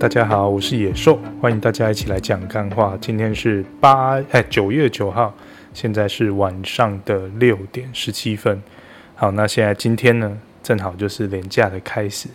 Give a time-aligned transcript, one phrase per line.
[0.00, 2.96] 大家好，我是野兽，欢迎大家一起来讲干话。
[3.00, 5.34] 今天是八哎九月九号，
[5.74, 8.62] 现在是晚上的六点十七分。
[9.16, 12.28] 好，那现在今天呢，正好就是连假的开始。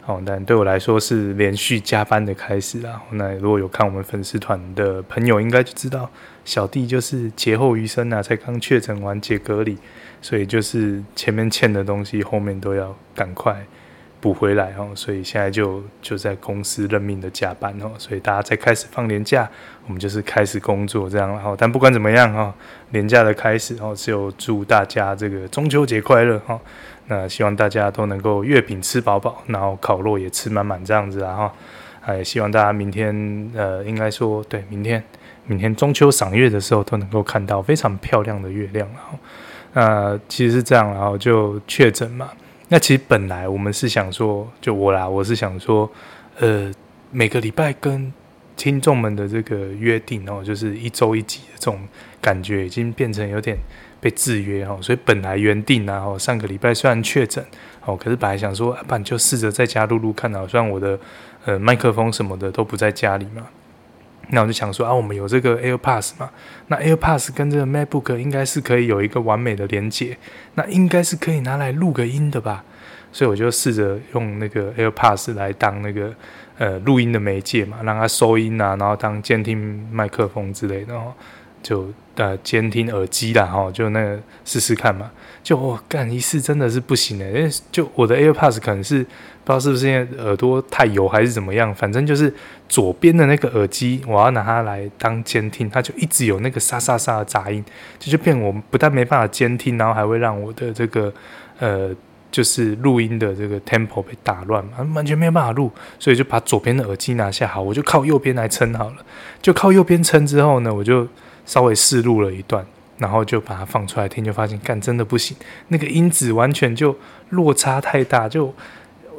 [0.00, 2.98] 好，但对我来说是连续加班的开始啦。
[3.10, 6.10] 那如果有看我们粉丝团的朋友，应该就知道
[6.46, 9.76] 小弟就是劫后余生啊，才刚确诊完解隔离，
[10.22, 13.62] 所以就是前面欠的东西，后面都要赶快。
[14.20, 19.48] 补回来哦，所以现在就就在公司任命的加班哦，所以大家在开始放年假，
[19.86, 22.54] 我们就是开始工作这样，然后但不管怎么样哈，
[22.90, 26.60] 年假的开始哦，只有祝大家这个中秋节快乐哈，
[27.06, 31.54] 那希望大家都能够月饼吃饱饱，然后烤肉也吃满满这样子啊哈，
[32.02, 35.02] 还希望大家明天呃，应该说对，明天
[35.46, 39.18] 明天中秋赏月的时候都能够看到非常漂亮的月亮，然后
[39.72, 42.28] 那其实是这样，然后就确诊嘛。
[42.72, 45.90] 那其实本来我们是想说，就我啦，我是想说，
[46.38, 46.72] 呃，
[47.10, 48.12] 每个礼拜跟
[48.56, 51.80] 听众们的这个约定哦，就是一周一集的这种
[52.20, 53.58] 感觉，已经变成有点
[54.00, 54.78] 被制约哦。
[54.80, 57.44] 所以本来原定啊，哦，上个礼拜虽然确诊
[57.84, 60.96] 哦，可是本来想说，不然就试着在家录录看啊，虽然我的
[61.46, 63.48] 呃麦克风什么的都不在家里嘛。
[64.32, 66.30] 那我就想说啊，我们有这个 AirPods 嘛，
[66.68, 70.16] 那 AirPods 跟这个 MacBook 应该是可以有一个完美的连接，
[70.54, 72.64] 那应该是可以拿来录个音的吧。
[73.12, 76.14] 所以我就试着用那个 AirPods 来当那个
[76.58, 79.58] 呃录音的媒介嘛，让它收音啊，然后当监听
[79.90, 81.12] 麦克风之类的，然后
[81.60, 85.10] 就呃监听耳机啦，哈，就那个试试看嘛。
[85.42, 92.32] 就我干一次真的是不行的，因为就我的 AirPods 可能是不知道是不是因为耳朵太油还是怎么样，反正就是
[92.68, 97.64] 左边的那个耳机，我要拿它来当监听，它就一直有那个沙沙沙的杂音，
[97.98, 101.12] 就就变我不但没办法监听，然后还会让我的这个
[101.58, 101.94] 呃。
[102.32, 105.68] 就是录音的这个 tempo 被打乱嘛，完全没有办法录，
[105.98, 108.98] 所以就把左边的耳机拿下，好，我就靠右边来撑好了。
[109.42, 111.04] 就靠右边撑之后呢，我就
[111.44, 112.64] 稍微试录了一段，
[113.00, 115.36] 然后就把它放出来听，就发现干真的不行，
[115.68, 116.96] 那个音质完全就
[117.30, 118.54] 落差太大，就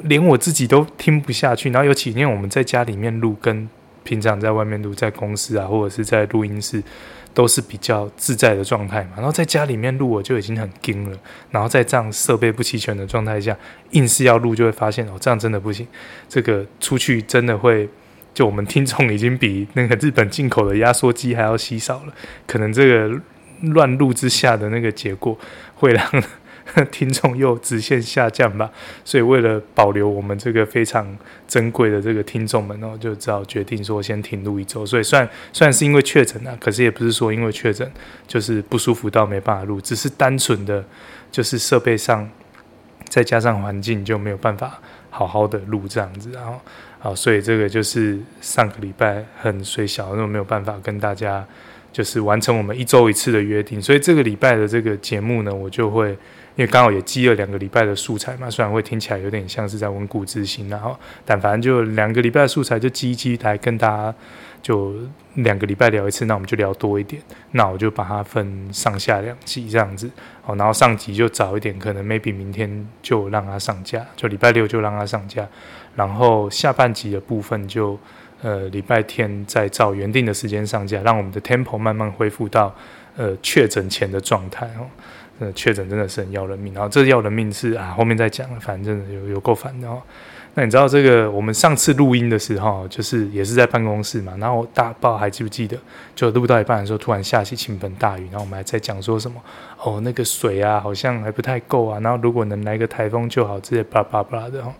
[0.03, 1.69] 连我自己都听不下去。
[1.71, 3.67] 然后尤其因为我们在家里面录，跟
[4.03, 6.81] 平常在外面录，在公司啊或者是在录音室。
[7.33, 11.17] 都是比较自在的状态嘛，然后在家里面录我就已经很惊了，
[11.49, 13.57] 然后在这样设备不齐全的状态下，
[13.91, 15.87] 硬是要录就会发现哦，这样真的不行，
[16.27, 17.87] 这个出去真的会，
[18.33, 22.13] 就我们听众已经比那个日本进口的压缩机还要稀少了，
[22.45, 23.17] 可能这个
[23.61, 25.37] 乱录之下的那个结果
[25.75, 26.05] 会让。
[26.89, 28.69] 听众又直线下降吧，
[29.03, 34.85] 所以为了保留我们这个非常珍贵的这个听众们哦，就只好决定说先停录一周。
[34.85, 37.91] 所以算算是因为确诊啊，可是也不是说因为确诊
[38.25, 40.85] 就是不舒服到没办法录，只是单纯的
[41.29, 42.29] 就是设备上
[43.09, 44.79] 再加上环境就没有办法
[45.09, 46.29] 好好的录这样子。
[46.31, 46.57] 然后
[47.01, 51.45] 啊，所以这个就是上个礼拜很水小，那么没有办法跟大家
[51.91, 53.81] 就是完成我们一周一次的约定。
[53.81, 56.17] 所以这个礼拜的这个节目呢，我就会。
[56.57, 64.13] 因为刚好也积了两个礼拜的素材嘛，虽然会听起来有点像是在温故知新，然后但反正就两个礼拜的素材就积一积来跟大家
[64.61, 64.93] 就
[65.35, 67.21] 两个礼拜聊一次，那我们就聊多一点，
[67.51, 70.11] 那我就把它分上下两集这样子，
[70.45, 75.47] 哦，然后上集就早一点，可能 maybe 明天就让它上架，就礼拜六就让它上架，
[75.95, 77.97] 然后下半集的部分就
[78.41, 82.73] 呃礼拜天再照原定的时间上架，让我们的 tempo 慢慢恢复到
[83.17, 84.85] 呃确诊前的状态哦。
[85.39, 89.99] 呃，确诊真的是很要人命，然后这要人命是啊，后面再讲，反正有有够烦的哦。
[90.53, 95.75] 那你知道这个，我们上次录音的时候，就是也是在办公室嘛，然后大不知道还记不记得，
[96.13, 99.41] 就录到一半的时候，突然下起倾盆大雨，然后我们还在讲说什么
[99.81, 104.71] 哦，那个水啊好像还不太够啊，然后如果能来个台风就好，这些巴拉巴拉的哦。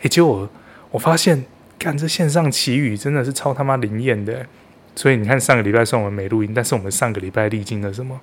[0.00, 0.48] 诶，结果
[0.90, 1.44] 我发现，
[1.78, 4.44] 看这线上祈雨真的是超他妈灵验的，
[4.96, 8.20] 所以你看上个礼拜算我们没录音，但是我们上个礼拜历经了什么？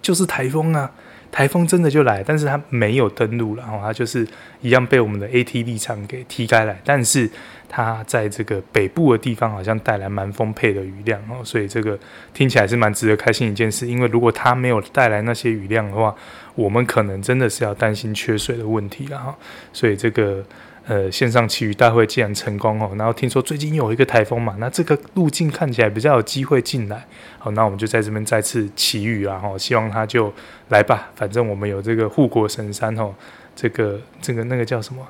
[0.00, 0.90] 就是台风啊，
[1.30, 4.26] 台风真的就来，但是它没有登陆了，然后它就是
[4.60, 7.28] 一样被我们的 AT 场给踢开来，但是
[7.68, 11.98] 它在这个北部的地方好像带来蛮丰沛的雨量哦，所以这个
[12.32, 16.14] 听起来是蛮值得开心一件事，因为如果它没有带来那些雨量的话，
[16.54, 19.36] 我们可能真的是要担心缺水的问题了哈，
[19.72, 20.44] 所以这个。
[20.88, 27.06] 呃，线上祈雨大会既然成功哦，然后听说最近有一个台风嘛，那这个路径看起来比较有机会进来，
[27.38, 30.32] 好，那我们就在这边再次祈雨啊，哈，希望他就
[30.70, 33.12] 来吧，反正我们有这个护国神山哦，
[33.54, 35.06] 这个这个那个叫什么？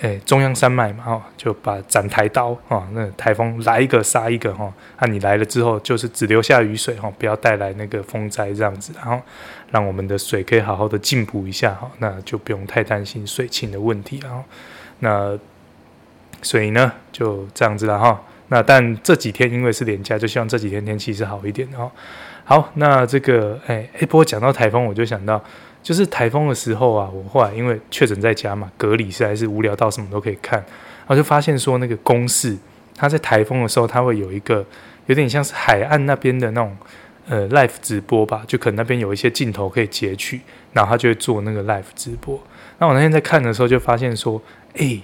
[0.00, 9.22] 哎，中央山脉嘛，哈，就把斩台刀啊，那台风来一个杀一个哈，那你来了之后就是只留下雨水哈，不要带来那个风灾这样子，然后
[9.70, 14.42] 让我们的水可以好好的进补一下哈，那就不用太担心水情的问题，然后。
[15.04, 15.38] 那
[16.40, 18.18] 所以呢就这样子了哈。
[18.48, 21.90] 那但这几天因为是连假，就希望这几天天气是好一点的哈。
[22.44, 25.42] 好，那这个哎哎，不过讲到台风，我就想到，
[25.82, 32.56] 就是台风的时候啊，我后来因为确诊在家嘛，隔离实在是无聊到什么都可以看，然后就发现说那个公式，
[32.94, 34.64] 它在台风的时候，它会有一个
[35.06, 36.76] 有点像是海岸那边的那种
[37.28, 40.40] 呃 live 直播吧，就可能那边有一些镜头可以截取，
[40.74, 42.38] 然后他就会做那个 live 直播。
[42.78, 44.40] 那我那天在看的时候，就发现说，
[44.74, 45.00] 哎，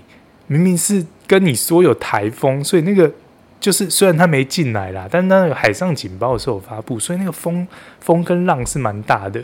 [0.46, 3.12] 明明是跟你说有台风，所以那个。
[3.60, 7.68] 就是虽然它没进来啦，但那个海上警报是有发布，所以那个风
[8.00, 9.38] 风跟浪是蛮大的。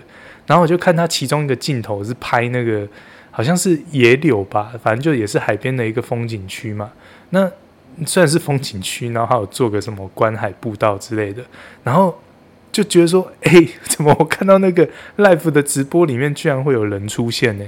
[0.47, 2.89] 然后我就看它其中一个镜头是拍那个
[3.31, 6.91] 好像是野柳吧，反正就也是海边的一个风景区嘛。
[7.29, 7.47] 那
[8.07, 11.45] 虽然是风景区，然后还有做个什么观海步道之类的，
[11.85, 12.19] 然后
[12.73, 14.89] 就觉得说，哎、怎么我看到那个
[15.19, 17.67] live 的直播里面居然会有人出现呢？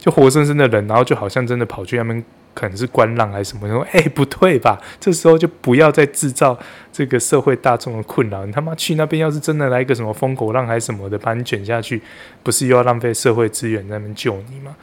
[0.00, 2.24] 就活生生的人，然后就好像真的跑去那边。
[2.52, 3.68] 可能是观浪还是什么？
[3.68, 4.78] 说哎，不对吧？
[4.98, 6.58] 这时候就不要再制造
[6.92, 8.44] 这个社会大众的困扰。
[8.44, 12.02] 你他妈去那边，要是真的来一个什么风口浪还是什么的，把你卷下去，
[12.42, 14.74] 不是又要浪费社会资源在那边救你吗？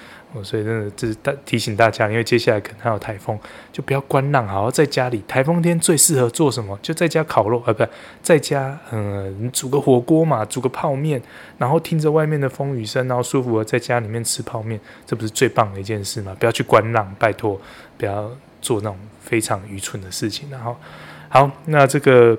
[0.44, 3.38] 所以真的这是大提醒大家，因为接下来可能还有台风，
[3.72, 5.24] 就不要观浪，好好在家里。
[5.28, 6.78] 台风天最适合做什么？
[6.82, 7.86] 就在家烤肉啊，不，
[8.22, 11.22] 在家嗯，煮个火锅嘛，煮个泡面，
[11.58, 16.36] 然后听着外面的风雨声，然后舒服的在家里面吃泡面，这不是最棒的一件事吗？
[16.40, 17.60] 不要去观浪，拜托，
[17.98, 18.32] 不要
[18.62, 20.50] 做那种非常愚蠢的事情。
[20.50, 20.76] 然后，
[21.30, 22.38] 好，那这个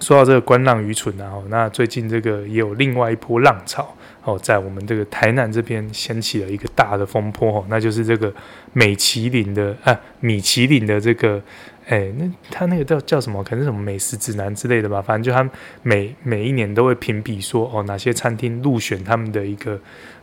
[0.00, 3.94] 说到这个观浪愚蠢，然后那最近这个也有另外一波浪潮。
[4.24, 8.32] 哦，在我们这个台南这边掀起了一个大的风波哦，那就是这个
[8.72, 11.42] 美其林的啊，米其林的这个，
[11.88, 13.42] 哎，那他那个叫叫什么？
[13.42, 15.02] 可能是什么美食指南之类的吧。
[15.02, 15.50] 反正就他
[15.82, 19.76] 每每一年都会评比说，哦，哪些餐厅入选他们的一个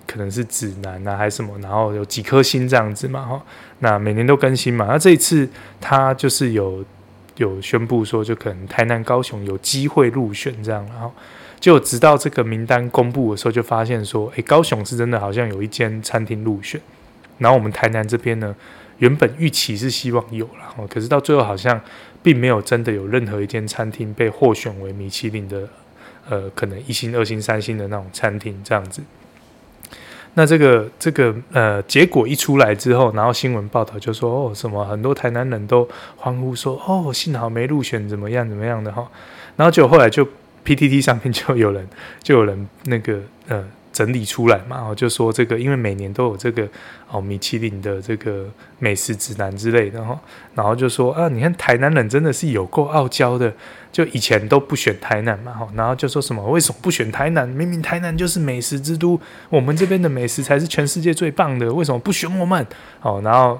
[0.07, 3.25] 可能是指南啊，还是什么，然后有几颗星这样子嘛。
[3.25, 3.43] 哈，
[3.79, 4.87] 那每年都更新嘛。
[4.89, 5.49] 那这一次
[5.81, 6.85] 他就是有
[7.35, 11.11] 有宣布说，就可能台南、高雄有机会入选这样，然后。
[11.59, 16.79] 就直到这个名单公布的时候，就发现说，诶，高雄是真的好像有一间餐厅入选，
[17.37, 18.55] 然后我们台南这边呢，
[18.99, 21.79] 原本预期是希望有了，哦，可是到最后好像
[22.23, 25.67] 并没有真的有任何一间餐厅被获选为米其林的，
[26.29, 29.01] 呃，可能一星、二星、三星的那种餐厅这样子。
[30.35, 35.85] 那这个这个呃结果一出来之后，然后新闻报道就说，哦，什么很多台南人都
[36.15, 39.05] 欢呼说，哦，幸好没入选，怎么样怎么样的哈，
[39.57, 40.25] 然后就后来就。
[40.65, 41.87] PTT 上面就有人
[42.21, 46.65] 就有人那个呃整理出来嘛，然后就说这个因为每年都有这个
[47.09, 48.45] 哦米其林的这个
[48.77, 50.17] 美食指南之类的哈，
[50.53, 53.51] 然后就说啊，你看台南人真的是有够傲娇的，
[53.91, 57.49] 就以前都不选台南嘛哈，然后就说什么为什么不选台南？
[57.49, 59.19] 明明台南就是美食之都，
[59.49, 62.65] 我们这边的美食才是全世界最棒的，为什么不选我们？
[63.01, 63.59] 哦，然后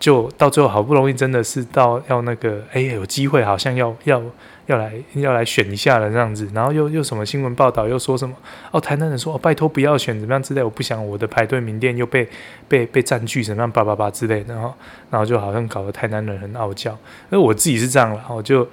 [0.00, 4.20] 就到最后好不容易真的是到要那个哎有机会，好像要要。
[4.66, 8.34] 要来要来选一下了这样子，然后又又什么新闻报道又说什么
[8.72, 12.28] 哦，台南人说哦，拜托不要选怎么样之类，我不想我的排队名店又被
[12.66, 14.74] 被被占据怎么样叭叭叭之类的，然后
[15.10, 16.98] 然后就好像搞得台南人很傲娇，因
[17.30, 18.68] 为我自己是这样了，我就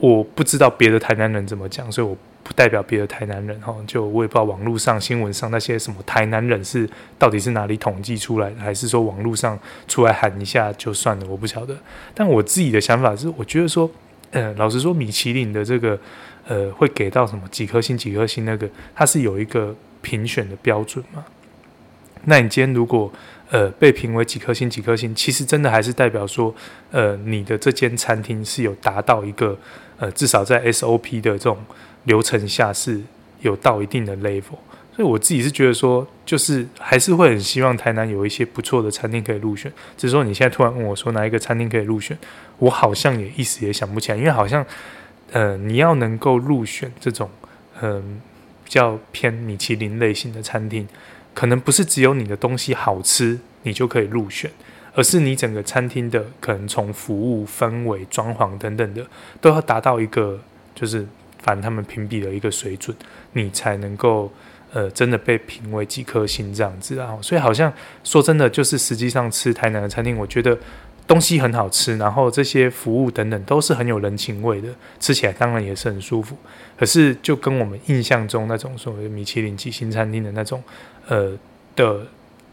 [0.00, 11.76] 我不知道别的台南人怎么讲，所以我不代表别的台南人哈，就我也不知道网络上新闻上那些什么台南人是到底是哪里统计出来的，还是说网络上出来喊一下就算了，我不晓得，
[12.14, 13.90] 但我自己的想法是，我觉得说。
[14.34, 15.96] 呃，老实说，米其林的这个，
[16.48, 18.44] 呃，会给到什么几颗星、几颗星？
[18.44, 19.72] 那个它是有一个
[20.02, 21.24] 评选的标准嘛？
[22.24, 23.12] 那你今天如果
[23.50, 26.52] 呃被评为几颗星、几颗星，其实真的还是代表说，
[26.90, 29.56] 呃，你的这间餐厅是有达到一个
[29.98, 31.56] 呃，至少在 SOP 的这种
[32.02, 33.00] 流程下是
[33.40, 34.58] 有到一定的 level。
[34.94, 39.72] 所以我自己是觉得说，就是还是会很希望台南有一些不错的餐厅可以入选。
[39.96, 42.16] 只是说你现在突然问我说哪一个餐厅可以入选，
[42.58, 44.64] 我好像也一时也想不起来，因为好像，
[45.32, 47.28] 呃，你要能够入选这种，
[47.82, 48.20] 嗯、
[48.62, 50.86] 比较偏米其林类型的餐厅，
[51.34, 54.48] 可能不是只有你的东西好吃你就可以入选，
[54.94, 59.04] 而是你整个餐厅的可能从服务、氛围、装潢等等的
[59.40, 60.38] 都要达到一个，
[60.72, 61.04] 就是
[61.42, 62.96] 反他们评比的一个水准，
[63.32, 64.32] 你才能够。
[64.74, 70.58] 呃，真的被评为几颗星这样子啊，所以好像说真的，就是实际上吃台南的餐厅，我觉得
[71.06, 76.36] 东西很好吃，然后这些服务等等都是很有人情味的，吃起来当然也是很舒服。
[76.76, 80.60] 可是就跟我们印象中那种所谓米其林几星餐厅的那种
[81.06, 81.32] 呃
[81.76, 82.04] 的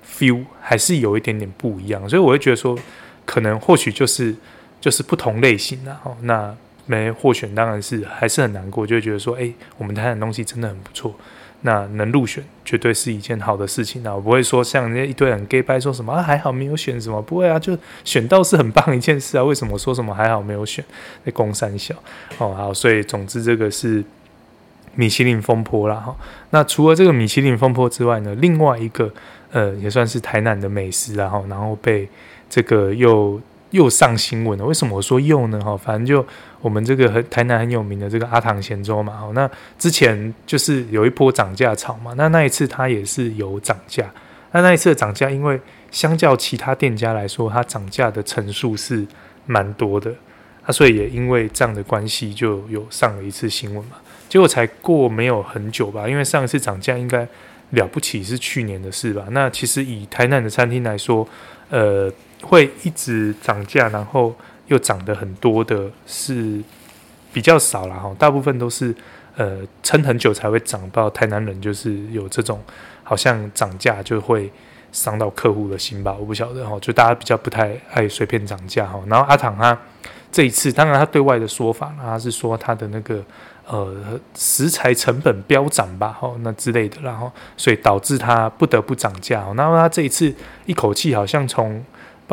[0.07, 2.77] feel 还是有一点点不一样，所以我会觉得说，
[3.25, 4.35] 可能或许就是
[4.79, 6.15] 就是不同类型的哦。
[6.21, 11.15] 那没获选当然是还是很难过，就会觉得说，哎，我们台南东西真的很不错。
[11.61, 14.15] 那能入选绝对是一件好的事情啊！
[14.15, 19.43] 我不会说像那一堆人 gay 掰说什么啊，还好没有选什么，不会啊，就选到是很棒一件事啊。
[19.43, 20.83] 为什么说什么还好没有选？
[21.23, 21.93] 那公三小
[22.39, 24.03] 哦，好，所以总之这个是
[24.95, 26.15] 米其林风波啦哈。
[26.49, 29.13] 那除了这个米其林风波之外呢，另外一个
[29.51, 32.09] 呃也算是台南的美食啊哈，然后被
[32.49, 33.39] 这个又。
[33.71, 35.59] 又上新闻了，为什么我说又呢？
[35.61, 36.25] 哈，反正就
[36.61, 39.49] 我们这个很台南很有名的这个阿唐咸粥嘛，哈，那
[39.79, 44.09] 之前就是有一波涨价潮嘛，那那一次它也是有涨价，
[44.51, 45.59] 那那一次的涨价，因为
[45.89, 49.05] 相较其他店家来说，它涨价的层数是
[49.45, 50.13] 蛮多的，
[50.65, 53.95] 啊，所以也因为这样的关系，就有上了一次新闻嘛，
[54.27, 57.25] 结果才过没有很久吧，因为上一次涨价应该
[57.69, 61.25] 了不起是去年的事吧，那其实以台南的餐厅来说，
[61.69, 62.11] 呃。
[62.41, 64.35] 会一直涨价，然后
[64.67, 66.61] 又涨得很多的是
[67.31, 68.93] 比较少了哈，大部分都是
[69.35, 71.09] 呃撑很久才会涨到。
[71.09, 72.61] 台南人就是有这种
[73.03, 74.51] 好像涨价就会
[74.91, 78.99] 伤到客户的心吧，我不晓得哈，就大家比较不太爱随便涨价哈。
[79.07, 79.77] 然后阿唐他
[80.31, 83.23] 这一次，当然他对外的说法，他是说他的那个
[83.67, 89.45] 呃食材成本飙涨吧，哈那之类的，然后所以导致他不得不涨价。
[89.55, 90.33] 然后他这一次
[90.65, 91.83] 一口气好像从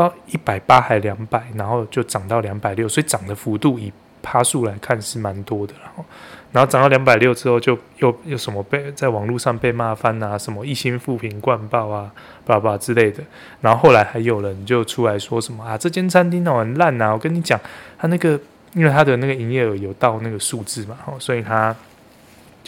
[0.02, 5.74] 到一百八还两百，然后就涨到两百六，所以涨的幅度以趴数来看是蛮多的。
[5.82, 6.04] 然后，
[6.52, 12.10] 然后涨到两百六之后，就又又什么被在网络上被骂翻啊，什么一心扶贫灌爆啊，
[12.44, 13.22] 巴拉之类的。
[13.60, 17.60] 然后后来还有人就出来说什么啊，这间餐厅哦很烂啊，我跟你讲，
[17.98, 18.38] 他那个
[18.74, 21.74] 因为他的那个营业额有到那个数字嘛，所以他。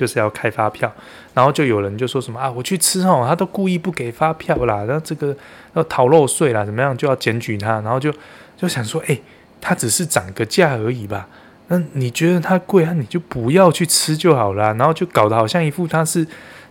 [0.01, 0.91] 就是要开发票，
[1.35, 5.37] 然后就有人就说什么啊，我去吃哦，他都故意不给发票啦，然后这个
[5.75, 8.11] 要逃漏税啦，怎么样就要检举他，然后就
[8.57, 9.21] 就想说，哎，
[9.61, 11.29] 他只是涨个价而已吧，
[11.69, 16.27] 那你觉得他贵啊，你就不要去吃就好啦，然后就搞得好像一副他是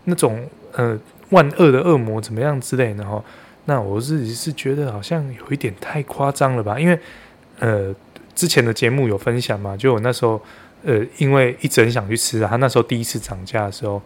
[0.05, 0.97] 那种呃
[1.29, 3.23] 万恶的恶魔怎么样之类的哈，
[3.65, 6.99] 那我自己是觉得好像有一点太夸张了吧，因为
[7.59, 7.93] 呃
[8.33, 10.41] 之前的节目有分享嘛，就我那时候。
[10.83, 14.01] 呃，因为一直很想去吃啊，他那时候第一次涨价的时候，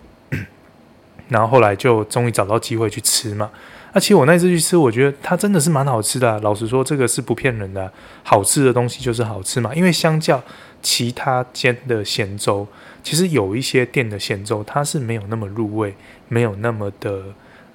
[1.30, 3.50] 然后后来就终于找到机会去吃嘛。
[3.92, 6.39] 而且我那次去吃，我觉得它真的是蛮好吃的。
[6.39, 7.92] 老实说，这个是不骗人的，
[8.24, 9.74] 好吃的东西就是好吃嘛。
[9.75, 10.42] 因为相较
[10.82, 12.68] 其他间的咸粥，
[13.03, 15.96] 其实有一些店的咸粥它是没有那么入味，
[16.27, 17.22] 没有那么的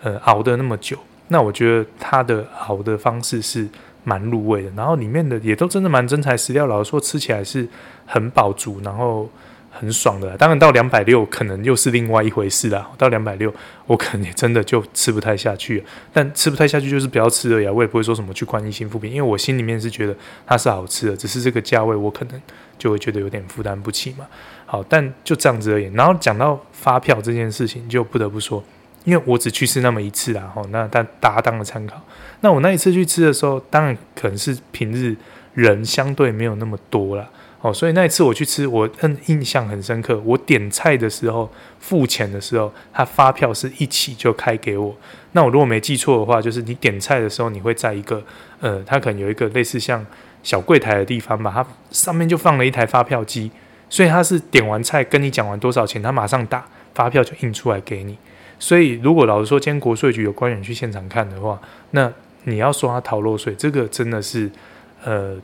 [0.02, 0.98] 呃熬得那么久。
[1.28, 3.68] 那我觉得它的熬的方式是。
[4.04, 7.68] 蛮入味的，然后里面的也都真的蛮真材实料，老实说吃起来是
[8.08, 9.30] 很饱足，然后
[9.70, 10.36] 很爽的。
[10.36, 12.90] 当然到两百六可能又是另外一回事啦。
[12.96, 13.54] 到两百六
[13.86, 22.42] 我可能也真的就吃不太下去，但吃不太下去就是不要吃了呀，我也不会说什么去灌一星负评，因为我心里面是觉得它是好吃的，只是这个价位我可能
[22.78, 24.26] 就会觉得有点负担不起嘛。
[24.64, 25.84] 好，但就这样子而已。
[25.94, 28.64] 然后讲到发票这件事情，就不得不说。
[29.04, 31.98] 因为我只去吃那么一次啦，吼，那但大家当了参考。
[32.40, 35.16] 那我那一次去吃的时候，当然可能是平日
[35.54, 37.26] 人相对没有那么多啦，
[37.60, 38.88] 哦，所以那一次我去吃，我
[39.26, 40.20] 印象很深刻。
[40.24, 41.50] 我点菜的时候，
[41.80, 44.96] 付钱的时候，他发票是一起就开给我。
[45.32, 48.22] 那我如果没记错的话，就是你点菜的时候，你会在一个
[48.60, 50.06] 呃，他可能有一个类似像
[50.42, 53.50] 小柜台的地方吧，它上面就放了一台发票机，
[53.90, 58.16] 所以他是点完菜跟你讲完多少钱，他马上打发票就印出来给你。
[58.60, 61.60] 所以，如果老实说，今天国税局有官员去现场看的话，
[61.90, 62.12] 那
[62.44, 64.50] 你要说他逃漏税，这个真的是，
[65.04, 65.36] 呃，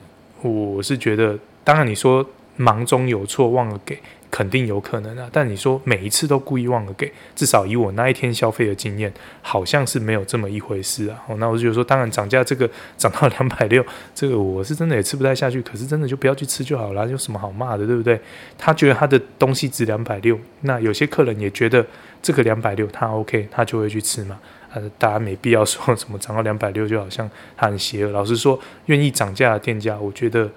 [0.42, 2.24] 我是觉得，当然你说
[2.56, 3.98] 忙中有错忘了给，
[4.30, 5.28] 肯定有可能啊。
[5.32, 11.18] 但你说每一次都故意忘了给，至少以我那一天消费的经验，好像是没有这么一回事啊。
[11.38, 15.60] 那我就说，当然涨价这个涨到两百六，这个我是真的也吃不太下去。
[15.62, 18.20] 可是真的就不要去吃就好了，有什么好骂的，对不对？
[18.56, 21.84] 他觉得他的东西值两百六，那有些客人也觉得。
[22.24, 24.40] 这个两百六，他 OK，他就会去吃嘛。
[24.72, 28.12] 呃，大家没必要说什么涨到两百六就好像他很邪恶。
[28.12, 30.50] 老实说，愿意涨价的店家，我觉得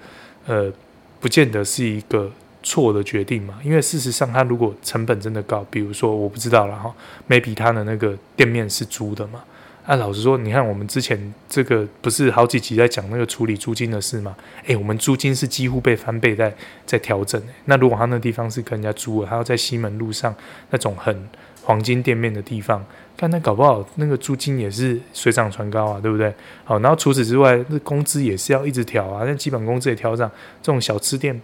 [0.46, 0.72] 呃，
[1.20, 2.30] 不见得是一个
[2.62, 3.58] 错的决定嘛。
[3.64, 6.94] 因为事实上，他如果成本真的高，比如说我不知道了哈
[7.28, 9.42] ，maybe 他的那个店面是租的嘛。
[9.86, 14.36] 啊，老实说，你看我们之前这个不是好几集在讲那个处理租金的事吗？
[14.66, 17.42] 诶，我们租金是几乎被翻倍在在调整。
[17.64, 20.34] 那如果他那地方是跟人家租的，他要在西门路上
[20.70, 21.26] 那种很
[21.68, 22.82] 黄金店面的地方，
[23.14, 26.32] 看那搞不好那个租金也是水涨船高啊，对不对？
[26.64, 30.30] 好，然后除此之外，那工资也是要一直调啊，那基本工资也调涨。
[30.62, 31.38] 这种小吃店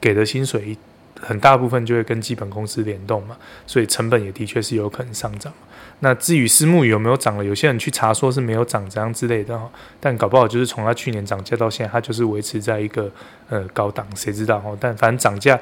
[0.00, 0.76] 给的薪水
[1.20, 5.52] 很大部分就会跟基本工资联动嘛，所以成本也的确是有可能上涨。
[6.00, 7.44] 那至于私募有没有涨了？
[7.44, 9.56] 有些人去查说是没有涨，这样之类的。
[10.00, 13.08] 但搞不好就是从他去年涨价到现在，它就是维持在一个
[13.48, 14.60] 呃高档，谁知道？
[14.80, 15.56] 但反正涨价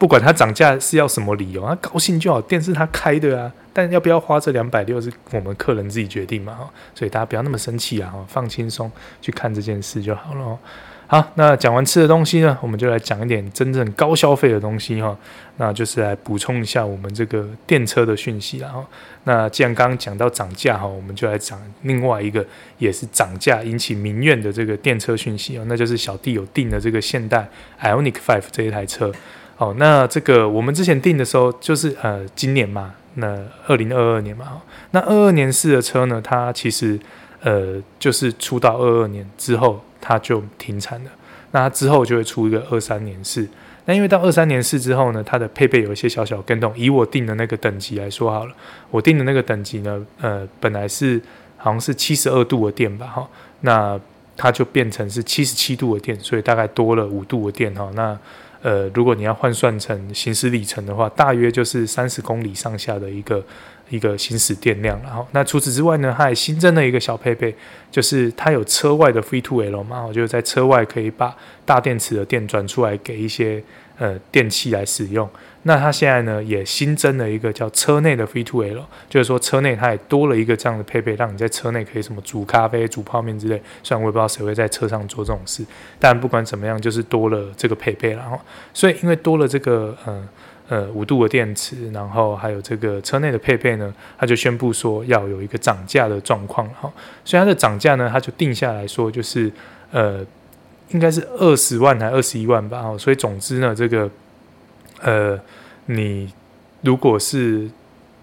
[0.00, 3.52] 不管它涨价是要什么理由，他高兴就好，店是他开的啊。
[3.70, 6.58] 但要不要花这两百六是我们客人自己决定嘛，
[6.94, 8.90] 所以大家不要那么生气啊，放轻松
[9.20, 10.58] 去看这件事就好了。
[11.06, 15.14] 好，那讲完吃的东西呢，我们就来讲一点真正高消费的东西哈。
[15.58, 18.72] 那就是来补充一下我们这个电车的讯息了。
[19.24, 22.44] 那既然刚刚讲到涨价哈，我们就来讲另外一个
[22.78, 27.46] 也是涨价引起民怨的这个电车讯息哦，那就是小弟有订的这个现代
[27.82, 29.12] Ioniq 5这一台车。
[29.60, 34.60] 哦，那这个我们之前订的时候就是呃今年嘛，那二零二二年嘛。
[34.90, 36.98] 那二二年式的车呢，它其实
[37.42, 39.80] 呃就是出到二二年之后。
[40.02, 41.10] 它就停产了，
[41.50, 43.46] 那它之后就会出一个二三年式。
[43.84, 46.72] 那因为到二三年式之后呢，它的配备有一些小小更动。
[46.74, 48.54] 以我定的那个等级来说好了，
[48.90, 51.20] 我定的那个等级呢，呃，本来是
[51.58, 53.28] 好像是七十二度的电吧，哈，
[53.60, 54.00] 那
[54.38, 57.90] 它就变成是七十七度的电，所以大概多了五度的电，哈。
[57.94, 58.18] 那
[58.62, 63.44] 呃，如果你要换算成行驶里程的话，大约就是三十公里上下的一个。
[63.90, 67.52] 一个行驶电量，然后那除此之外呢，它还新增了一个小配备，
[67.90, 71.36] 就是它有车外的 Free2L 嘛，就是在车外可以把
[71.66, 73.60] 大电池的电转出来给一些
[73.98, 75.28] 呃电器来使用。
[75.62, 83.60] 那它现在呢也新增了一个叫车内的 Free2L，就是说车内它也多了一个这样的配备，让你在车内可以什么煮咖啡、煮泡面之类。
[83.82, 85.64] 虽然我也不知道谁会在车上做这种事，
[85.98, 88.40] 但不管怎么样，就是多了这个配备，然后
[88.72, 89.96] 所以因为多了这个。
[90.04, 90.28] 呃
[90.70, 96.88] 呃，五度的电池，然后还有这个车内的配备呢，它就宣布说要有一个涨价的状况哈，
[97.24, 99.50] 所以它的涨价呢，它就定下来说就是
[99.90, 100.24] 呃，
[100.90, 104.08] 应该是二十万还二十一万吧，所以总之呢，这个
[105.02, 105.40] 呃，
[105.86, 106.32] 你
[106.82, 107.70] 如果是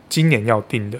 [0.09, 0.97] 今年要定的，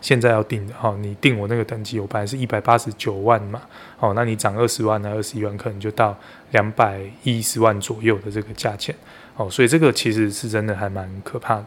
[0.00, 3.62] 现在要定的哈，你定我那个等级，我本来是一百八十九万嘛，
[4.00, 6.16] 哦，那你涨二十万呢二十一万，可能就到
[6.50, 8.94] 两百一十万左右的这个价钱。
[9.36, 11.66] 哦，所以这个其实是真的还蛮可怕的。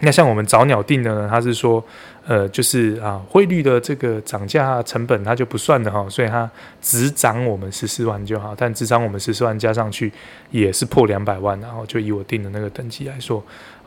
[0.00, 1.84] 那像我们早鸟定的呢，它是说，
[2.30, 6.48] 呃，就是啊，汇率的这个涨价成本它就不算的哈，所以它
[6.80, 10.12] 只涨我们十四万就好，但只涨我们十四万加上去
[10.52, 13.42] 也是破两百万，然后就以我定的那个等级来说，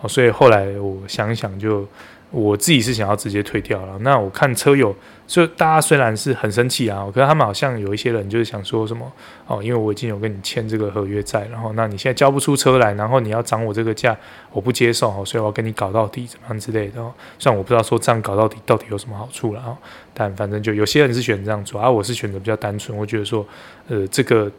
[0.10, 1.88] 所以后来我想一想就。
[2.34, 3.96] 我自己是想要直接退掉了。
[4.00, 4.94] 那我看车友，
[5.28, 9.10] 就大家虽然是很生气啊，可是他们好像有一些人就是想说什么
[9.46, 14.18] 哦，因为我已经有跟你签这个合约在，然后那你现在交不出车来，然后你要涨我这个价，
[14.52, 17.14] 我不接受哦，所以我要跟你搞到底，怎么样之类的哦。
[17.38, 19.78] 虽然我不知道说这样搞到底到底有什么好处了哦，
[20.16, 23.46] 但反正就有些人是选这样做，而、我是选择比较单纯，我觉得说，
[23.88, 24.52] 呃，这个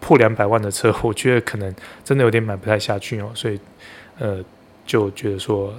[0.00, 1.72] 破两百万的车，我觉得可能
[2.02, 3.60] 真的有点买不太下去哦，所以
[4.18, 4.44] 呃，
[4.84, 5.72] 就觉得说。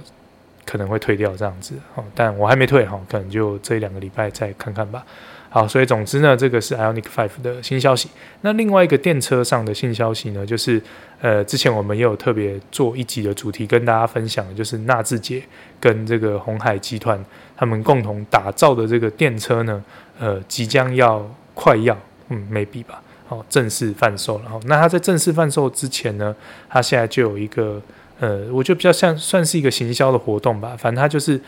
[0.66, 1.74] 可能会退掉这样子，
[2.14, 5.06] 但我还没退哈，可能就这两个礼拜再看看吧。
[5.48, 8.10] 好，所以总之呢，这个是 Ioniq 5的新消息。
[8.42, 10.82] 那另外一个电车上的新消息呢，就是
[11.20, 15.42] 呃，之前我们也有特别做一集的主题跟大家分享，就是纳智捷
[15.80, 17.24] 跟这个鸿海集团
[17.56, 19.82] 他们共同打造的这个电车呢，
[20.18, 21.24] 呃，即将要
[21.54, 21.96] 快要
[22.28, 24.42] 嗯，maybe 吧，好，正式贩售了。
[24.44, 26.34] 然后，那它在正式贩售之前呢，
[26.68, 27.80] 它现在就有一个。
[28.18, 30.76] 呃，我觉得比较像算是一个行销的活动吧。
[30.78, 31.40] 反正他就是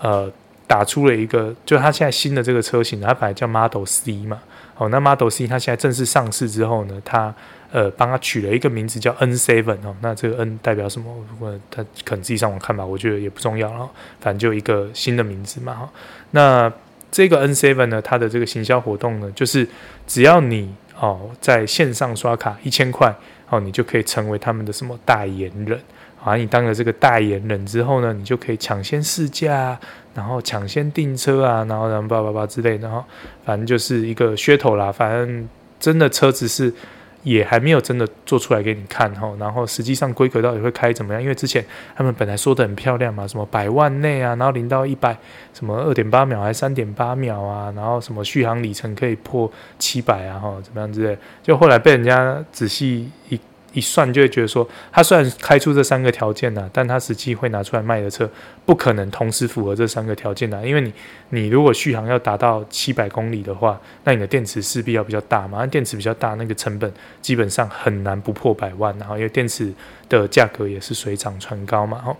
[0.00, 0.30] 呃
[0.66, 4.40] 打出了一个，就他现在新的这个车型，它本来叫 Model C 嘛。
[4.78, 7.34] 哦，那 Model C 它现在正式上市之后呢，它
[7.72, 9.96] 呃帮它取了一个名字叫 N Seven 哦。
[10.02, 11.06] 那这个 N 代表什么？
[11.30, 13.72] 如果他可能自己上网看吧，我觉得也不重要。
[13.72, 13.88] 了
[14.20, 15.72] 反正就一个新的名字嘛。
[15.72, 15.90] 哈，
[16.32, 16.70] 那
[17.10, 19.66] 这个 N Seven 呢，它的这个行销活动呢，就是
[20.06, 23.14] 只要你哦在线上刷卡一千块，
[23.48, 25.80] 哦你就可以成为他们的什么代言人。
[26.26, 29.78] 啊，你当了这个代言人之后呢，你就可以抢先试驾，
[30.12, 33.04] 然后抢先订车啊，然后然后叭叭叭之类，然后
[33.44, 34.90] 反正就是一个噱头啦。
[34.90, 36.74] 反正真的车子是
[37.22, 39.32] 也还没有真的做出来给你看哈。
[39.38, 41.22] 然后实际上规格到底会开怎么样？
[41.22, 45.16] 因为之前他们本来说的很漂亮嘛，什么百万内啊，然后零到一百
[45.54, 53.38] 什么二点八秒还是三点八秒啊，然后什么续航里程可以破七百啊，哈，怎么样之类，就后来被人家仔细一。
[53.76, 58.28] 一算就会觉得说，他虽然开出这三个条件呢，但他实际会拿出来卖的车，
[58.64, 60.66] 不可能同时符合这三个条件的。
[60.66, 60.92] 因为你，
[61.28, 65.66] 你如果续航要达到七百公里的话，那你的电池势必要比较大嘛。
[65.66, 68.96] 电池比较大，那个成本基本上很难不破百万。
[68.98, 69.70] 然后，因为电池
[70.08, 72.00] 的价格也是水涨船高嘛。
[72.02, 72.16] 好，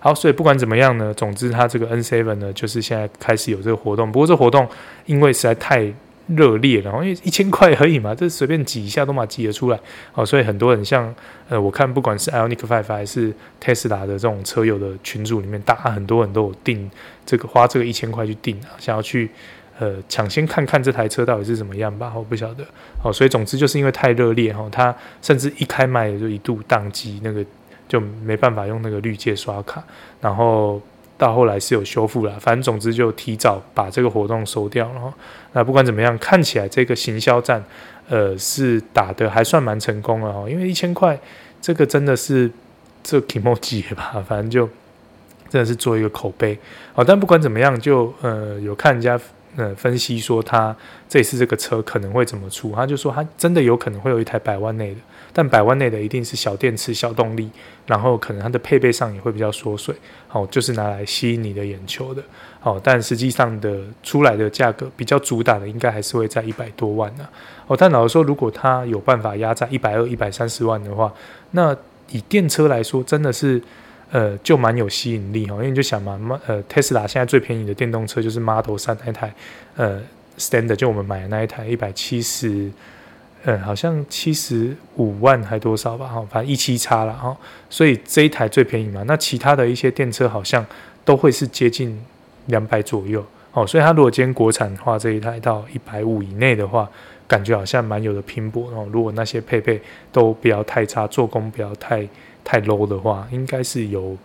[0.00, 4.10] 好，所以不管怎么样呢，总之它这个 N7 呢，就是现在开始有这个活动。
[4.10, 4.68] 不过这活动
[5.04, 5.92] 因为实在太
[6.28, 9.78] 热烈，然后因为一千块而已嘛， 这随便挤一下都嘛挤得出来，
[10.14, 11.14] 哦，所以很多人像
[11.48, 16.90] 呃，我看不管是 Ioniq 5还是 Tesla 的这种车友的群组里面，大家很多人都有订
[17.24, 19.30] 这个花这个一千块去订啊，想要去
[19.78, 22.64] 呃抢先看看这台车到底是怎么样吧，我不晓得，
[23.02, 27.44] 哦，所以总之就是因为太热烈哈，它甚至一开卖就一度宕机，那个
[27.86, 29.84] 就没办法用那个绿界刷卡，
[30.20, 30.82] 然后
[31.18, 35.14] 到后来是有修复了，反正总之就提早把这个活动收掉了。
[35.52, 37.64] 那不管怎么样，看起来这个行销战，
[38.08, 41.18] 呃，是打得还算蛮成功了哈，因为一千块
[41.60, 42.50] 这个真的是
[43.02, 44.68] 这 Kimo 几吧， 反正就
[45.48, 46.58] 真的是做一个口碑。
[46.92, 49.18] 好，但不管怎么样，就呃有看人家。
[49.58, 50.76] 呃，分析说他
[51.08, 55.00] 这次这个车可能会怎么出，他就说他真的有可能会有一台百万内的，
[55.36, 57.50] 但百万内的一定是小电池、小动力，
[57.84, 59.94] 然后可能它的配备上也会比较缩水，
[60.26, 62.22] 好，就是拿来吸引你的眼球的，
[62.58, 67.28] 好，但实际上的出来的价格比较主打的应该还是会在一百多万呢，
[67.66, 71.12] 哦，但老实说，如果它有办法压在一百二、一百三十万的话，
[71.50, 71.76] 那
[72.10, 73.62] 以电车来说，真的是。
[74.12, 79.34] 呃，就蛮有吸引力哈，因为你就想嘛，呃，Tesla 现在最便宜的电动车就是 Model 三那台，
[79.74, 80.00] 呃
[80.38, 82.70] ，Standard 就我们买的那一台一百七十，
[83.46, 87.36] 呃，好像七十五万还多少吧，哈，反正一七差了哈，
[87.70, 90.66] 所以这一台最便宜嘛，那其他的一些电车好像
[91.04, 91.96] 都会是接近
[92.46, 96.90] 两百左右，哦，所以它如果今天国产化这一台到一百五以内的话，
[97.28, 99.80] 感觉好像蛮有的拼搏哦，如果那些配备
[100.10, 102.06] 都不要太差，做工不要太。
[102.48, 104.16] 太 low 的话，应该是有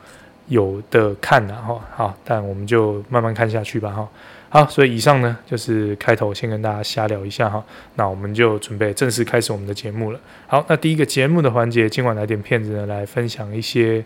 [0.47, 1.81] 有的看的哈。
[1.95, 4.07] 好，但我们就慢慢看下去吧哈。
[4.53, 7.63] 好，所以以上呢就是开头，先跟大家瞎聊一下哈。
[7.95, 10.19] 那我们就准备正式开始我们的节目了。
[10.45, 14.03] 好，那第一个节目的环节，今晚来点片子呢，来分享一些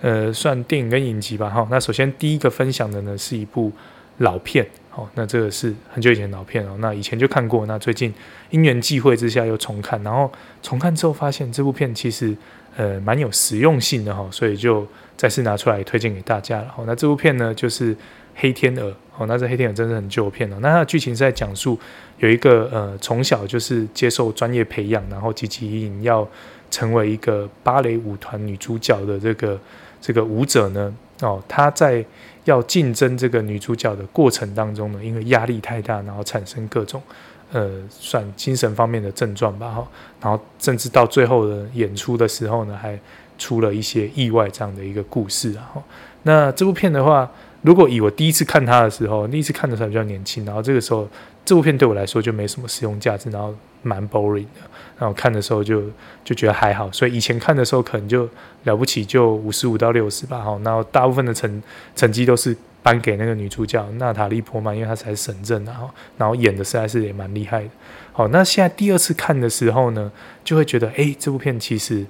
[0.00, 1.64] 呃，算电影跟影集吧哈。
[1.70, 3.70] 那首先第一个分享的呢是一部
[4.18, 6.76] 老片，好，那这个是很久以前的老片哦。
[6.80, 8.12] 那以前就看过，那最近
[8.50, 10.28] 因缘际会之下又重看，然后
[10.60, 12.36] 重看之后发现这部片其实。
[12.76, 14.84] 呃，蛮有实用性的哈，所以就
[15.16, 16.66] 再次拿出来推荐给大家了。
[16.74, 17.94] 好，那这部片呢，就是
[18.34, 18.90] 《黑天鹅》。
[19.16, 20.58] 哦，那这《黑天鹅》真是很旧片了。
[20.60, 21.78] 那它的剧情是在讲述
[22.18, 26.28] 有一个呃，从小就是接受专业培养，然后积极引要
[26.70, 29.58] 成为一个芭蕾舞团女主角的这个
[30.00, 30.94] 这个舞者呢。
[31.20, 32.04] 哦，她在
[32.44, 37.02] 要竞争这个女主角的过程当中呢，因为压力太大，然后产生各种。
[37.52, 39.88] 呃，算精神方面的症状吧，哈，
[40.20, 42.98] 然后甚至到最后的演出的时候呢，还
[43.38, 45.70] 出了一些意外这样的一个故事啊。
[46.24, 47.30] 那这部片的话，
[47.64, 51.08] 如果以我第一次看它的时候，第一次看的时候比较年轻，然后这个时候
[51.44, 54.60] 这部片对我来说就没什么实用价值，然后蛮 boring 的，
[54.98, 55.82] 然后看的时候就
[56.22, 58.28] 就觉得还好，所以以前看的时候可能就
[58.64, 61.62] 了不起就五十五到六十吧，哈，然后大部分的成
[61.96, 62.56] 成绩都是。
[62.84, 67.70] 颁给那个女主角娜塔莉波曼，因为她才是神正，然后然后演的实在是也蛮厉害的。
[68.12, 70.12] 好，那现在第二次看的时候呢，
[70.44, 72.04] 就会觉得，哎，这部片其实，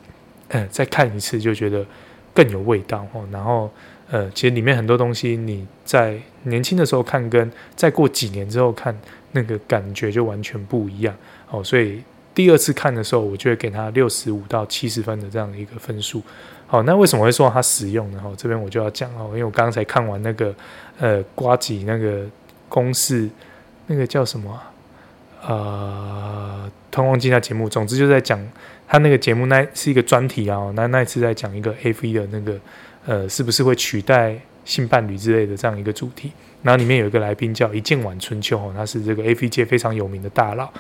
[0.49, 1.87] 呃，再看一次就觉得
[2.35, 3.25] 更有味道哦。
[3.31, 3.71] 然后，
[4.15, 8.97] 呃，其实里面很多东西你在年轻的时候看，跟再过几年之后看，
[9.33, 11.13] 那个感觉就完全不一样。
[11.51, 12.01] 哦，所以
[12.33, 16.23] 第二次看的时候，我就会给他六十五到七十分的这样的一个分数。
[16.69, 18.23] 好，那为什么会说它实用呢？
[18.25, 20.55] 哦，这边我就要讲哦，因为我刚才看完那个
[21.01, 22.25] 呃瓜吉那个
[22.69, 23.29] 公式，
[23.89, 24.61] 那个叫什么
[25.43, 27.69] 呃，突然忘记那节目。
[27.69, 28.41] 总之就在讲
[28.87, 30.73] 他那个节目，那是一个专题啊。
[30.77, 32.57] 那那一次在讲一个 AV 的那个
[33.07, 36.33] 呃，是不是会取代性伴侣之类的这样一个主题。
[36.63, 40.71] 然后里面有一个来宾叫一见晚春秋哦，他是这个 AV 界非常有名的大佬。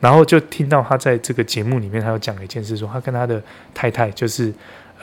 [0.00, 3.42] 然后就听到他在这个节目里面，他有讲了一件事，说他跟他的
[3.74, 4.52] 太太就是。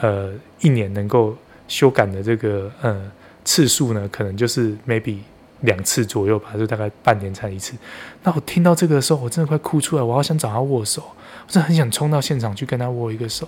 [0.02, 1.36] 呃，一年能够
[1.68, 2.98] 修改的这个呃
[3.44, 5.18] 次数呢，可能就是 maybe
[5.60, 7.74] 两次左右吧，就大概半年才一次。
[8.22, 13.46] 那我听到这个的时候，我真的快哭出来，我好想找他握手，我真的很想冲到现场去跟他握一个手，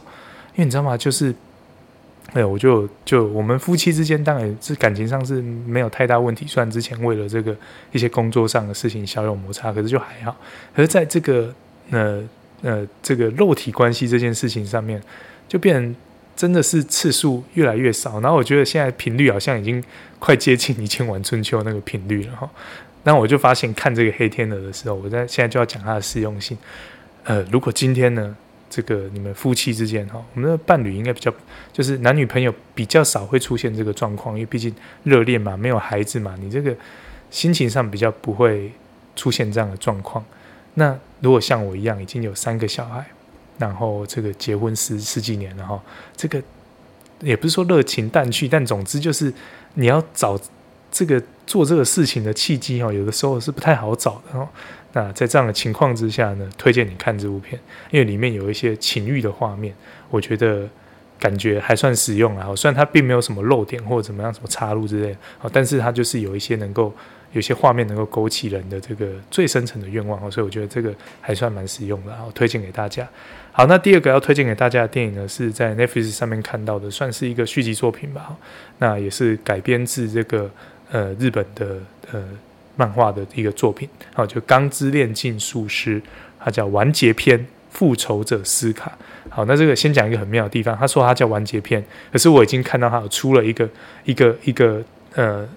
[0.54, 0.94] 因为你知道吗？
[0.94, 1.34] 就是，
[2.32, 7.56] 哎，我就就我们夫妻之间当然是感情上是没有太大问题，虽然之前为了这个
[7.92, 10.36] 一些工作上的事情小有摩擦，可是就还好。
[10.74, 11.54] 可是在这个
[11.90, 12.22] 呃
[12.62, 15.02] 呃这个肉体关系这件事情上面，
[15.48, 15.94] 就变。
[16.34, 19.84] 真的是次数越来越少，然后我觉得现在频率好像已经
[20.18, 22.50] 快接近以前玩春秋那个频率了哈。
[23.04, 26.56] 那我就发现看这个黑天鹅的时候，我在现在就要讲它的适用性。
[27.24, 28.34] 呃，如果今天呢，
[28.72, 31.30] 这个你们夫妻之间哈，我们的伴侣应该比较，
[31.74, 36.74] 就是男女朋友比较少会出现这个状况，因为毕竟热恋嘛，没有孩子嘛，你这个
[37.30, 38.72] 心情上比较不会
[39.14, 40.24] 出现这样的状况。
[40.74, 43.04] 那如果像我一样已经有三个小孩。
[43.58, 45.80] 然后这个结婚十十几年了哈，
[46.16, 46.42] 这个
[47.20, 49.32] 也不是说热情淡去，但总之就是
[49.74, 50.40] 你要找
[50.92, 54.46] 这个做这个事情的契机哈，有的时候是不太好找的哦。
[54.92, 57.58] 那在这样的情况之下呢，推荐你看这部片，
[57.90, 59.74] 因为里面有一些情欲的画面，
[60.10, 60.68] 我觉得
[61.18, 62.54] 感觉还算实用啊。
[62.54, 66.94] 虽然它并没有什么漏点或者怎么样，什么插入之类的，但是它就是有一些能够
[67.32, 73.08] 有些画面能够勾起人的这个最深层的愿望，所以我觉得这个还算蛮实用的，然后推荐给大家。
[73.52, 78.36] 好，那第二个要推荐给大家的电影呢，是在 Netflix 上面看到的，算是一个续集作品吧。
[78.78, 80.50] 那也是改编自这个
[80.92, 81.78] 呃日本的
[82.12, 82.22] 呃
[82.76, 86.00] 漫画的一个作品，好，就《钢之炼金术师》，
[86.38, 88.96] 它叫完结篇，复仇者斯卡。
[89.28, 93.68] 好，那这个先讲一个很妙的地方，他说它叫完结篇，可是我已经看到它有出了一个
[94.04, 94.80] 一个一个
[95.14, 95.48] 呃。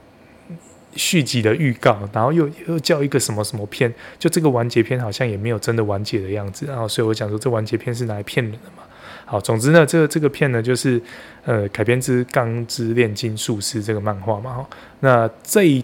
[0.97, 8.83] 续集的预告，然后又又叫一个什么什么片，就这个完结篇好像也没有真的完结的样子，然后所以我讲说这完结篇是拿来骗人的嘛。
[9.25, 11.01] 好，总之呢，这个这个片呢就是
[11.43, 14.53] 呃改编自《钢之炼金术师》这个漫画嘛。
[14.53, 14.69] 哈，
[15.01, 15.83] 那这一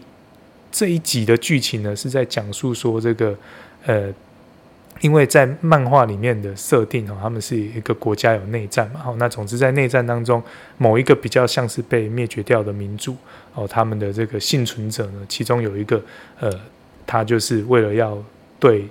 [0.71, 3.35] 这一集的剧情呢是在讲述说这个
[3.85, 4.13] 呃。
[4.99, 10.39] 因为在漫画里面的设定哦，他们是一个国家有内战嘛，好，那总之在内战当中，
[10.77, 13.17] 某一个比较像是被灭绝掉的民族
[13.55, 15.99] 哦，他们的这个幸存者呢，其中有一个
[16.39, 16.51] 呃，
[17.07, 18.15] 他就是为了要
[18.59, 18.87] 对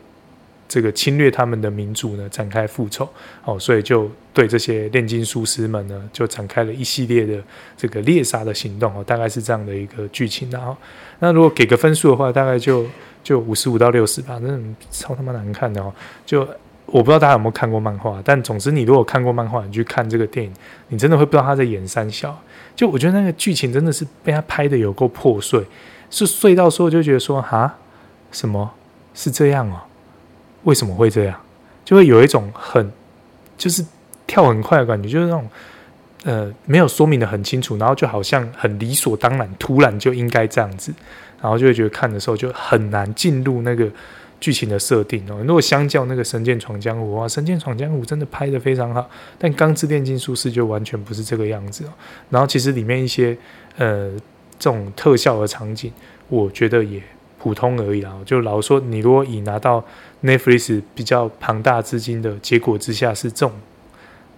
[0.70, 3.06] 这个侵略他们的民族呢展开复仇
[3.44, 7.42] 哦，所以就对这些炼金术师们呢就展开了一系列的
[7.76, 10.74] 这个猎杀的行动哦，大概是这样的一个剧情，然后
[11.18, 12.86] 那如果给个分数的话，大概就。
[13.22, 14.58] 就五十五到六十吧，真的
[14.90, 15.92] 超他妈难看的哦！
[16.24, 16.40] 就
[16.86, 20.50] 我不知道大家有没有看过漫画，但总之你如果看过漫画，你去看这个电影，
[20.88, 22.34] 你真的会不知道他在演三小。
[22.74, 25.62] 就我觉得那个剧情真的是被他拍的有够破碎，
[26.08, 27.76] 是碎到说就觉得说哈，
[28.32, 28.72] 什么
[29.12, 29.82] 是这样哦？
[30.64, 31.40] 为什么会这样？
[31.84, 32.90] 就会有一种很
[33.58, 33.84] 就是
[34.26, 35.48] 跳很快的感觉，就是那种
[36.24, 40.92] 呃没有说明的很清楚，然后就好像很理所当然，突然就应该这样子。
[41.42, 43.88] 然后就会觉得看的时候就很难进入那个
[44.38, 45.42] 剧情的设定哦。
[45.46, 51.88] 如果相较那个《神剑闯江湖》啊，《神剑闯江湖》真的拍的非常好，但《钢之炼金术师》就完全不是这个样子哦。
[52.28, 53.34] 然后其实里面一些
[53.78, 54.10] 呃
[54.58, 55.90] 这种特效的场景，
[56.28, 57.02] 我觉得也
[57.42, 58.12] 普通而已啊。
[58.24, 59.84] 就老说，你如果以拿到
[60.22, 63.52] Netflix 比较庞大资金的结果之下是这种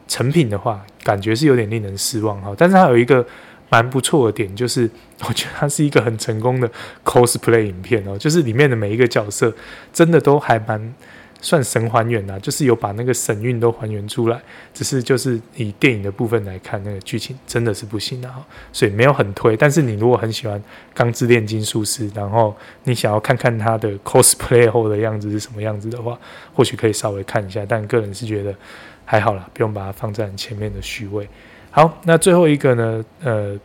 [0.08, 2.54] 成品的话，感觉是有点令人失望哈。
[2.56, 3.26] 但是它有一个。
[3.72, 4.82] 蛮不错的点就是，
[5.26, 6.70] 我觉得它是一个很成功的
[7.02, 9.50] cosplay 影片哦，就是里面的每一个角色
[9.94, 10.94] 真的都还蛮
[11.42, 14.40] 算神还原呐，就是有把那个神韵都还原出来。
[14.72, 19.54] 只是就是以电影的部分来看，那个剧情真的是不行啊，所以没有很推。
[19.54, 20.58] 但是你如果很喜欢
[20.94, 26.18] 《钢之炼金术师》，然后你想要看看他的 cosplay 后的样子是什么样子的话，
[26.54, 27.66] 或许可以稍微看一下。
[27.68, 28.54] 但个人是觉得
[29.04, 31.28] 还好啦，不用把它放在前面的序位。
[31.70, 33.04] 好，那最后一个呢？
[33.24, 33.58] 呃，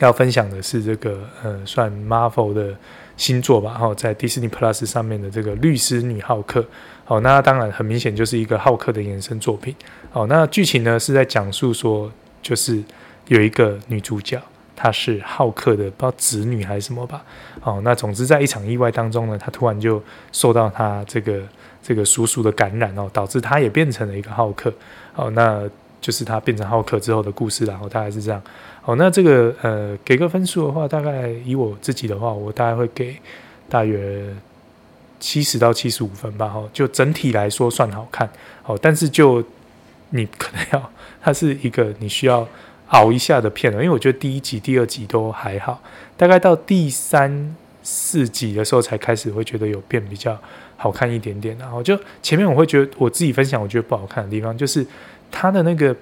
[0.00, 2.74] 要分享的是这个呃，算 Marvel 的
[3.16, 3.74] 新作吧。
[3.74, 6.60] 哈，在 Disney Plus 上面的这个《律师女浩克》。
[7.04, 9.74] 好，那当然很明显就是一个浩克的衍生作品。
[10.10, 12.10] 好，那剧情呢是在讲述说，
[12.42, 12.82] 就是
[13.28, 14.40] 有一个女主角，
[14.74, 17.24] 她是浩克的不知道子女还是什么吧。
[17.62, 21.42] 哦，那总之在一场意外当中呢，她突然就受到她这个
[21.82, 24.72] 这个叔叔的感染哦，导致她也变成了一个浩克。
[25.14, 25.68] 哦，那。
[26.00, 28.38] 就是她变成浩克之后的故事，然后大概是这样。
[28.86, 33.16] 好，那这个呃，给个分数的话，大概以我自己的话，我大概会给
[33.66, 34.22] 大约
[35.18, 36.46] 七十到七十五分吧。
[36.48, 38.28] 哈，就整体来说算好看。
[38.62, 39.42] 好，但是就
[40.10, 40.92] 你可能要，
[41.22, 42.46] 它是一个你需要
[42.88, 45.82] 熬一下的片了，因为我觉得第一集、第二集都还好，
[46.18, 50.38] 大概到第三四集的时候才开始会觉得有变比较
[50.76, 51.56] 好看一点点。
[51.56, 54.86] 然后就前面我会觉得我自己分享，我觉得不好看的地方就是。
[55.36, 55.96] 它的那个，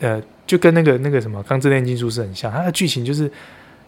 [0.00, 3.30] 呃，就跟那个那个什么《钢之炼金术师》很像，他的剧情就是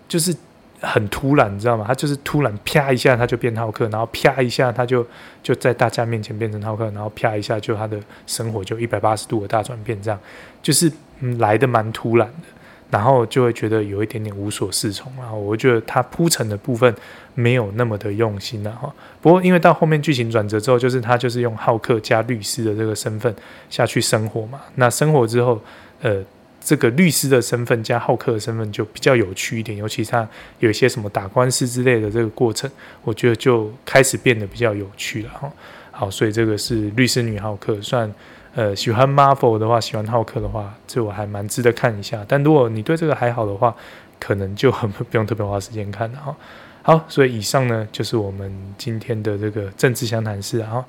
[0.09, 0.35] 就是
[0.81, 1.85] 很突然，你知道吗？
[1.87, 5.07] 他就是突然啪一下他就变浩克，然后啪一下他就
[5.43, 10.19] 就在大家面前变成浩克，然后啪一下就他的生活就一百八十度的大转变，这样
[10.63, 10.91] 就是
[11.21, 12.47] 嗯来得蛮突然的，
[12.91, 16.95] 然后就会觉得有一点点无所适从，然后我觉得他铺陈的部分
[17.35, 18.93] 没有那么的用心了哈。
[19.21, 23.35] 不过因为到后面剧情转折之后，就是他就是用浩克加律师的这个身份
[23.69, 24.61] 下去生活嘛。
[24.77, 25.61] 那生活之后，
[26.03, 26.23] 呃，
[26.61, 32.71] 这个律师的身份加浩克的身份就比较有趣一点，尤其他有一些什么打官司之类的这个过程，
[33.03, 35.51] 我觉得就开始变得比较有趣了哈。
[35.91, 38.13] 好，所以这个是律师女浩克，算
[38.55, 42.25] 呃喜欢 Marvel 的话，喜欢浩克的话，这我还蛮值得看一下。
[42.29, 43.75] 但如果你对这个还好的话，
[44.21, 46.37] 可能就很 不用特别花时间看了哈。
[46.83, 50.85] 好，所以以上呢就是我们今天的这个政治相谈室啊，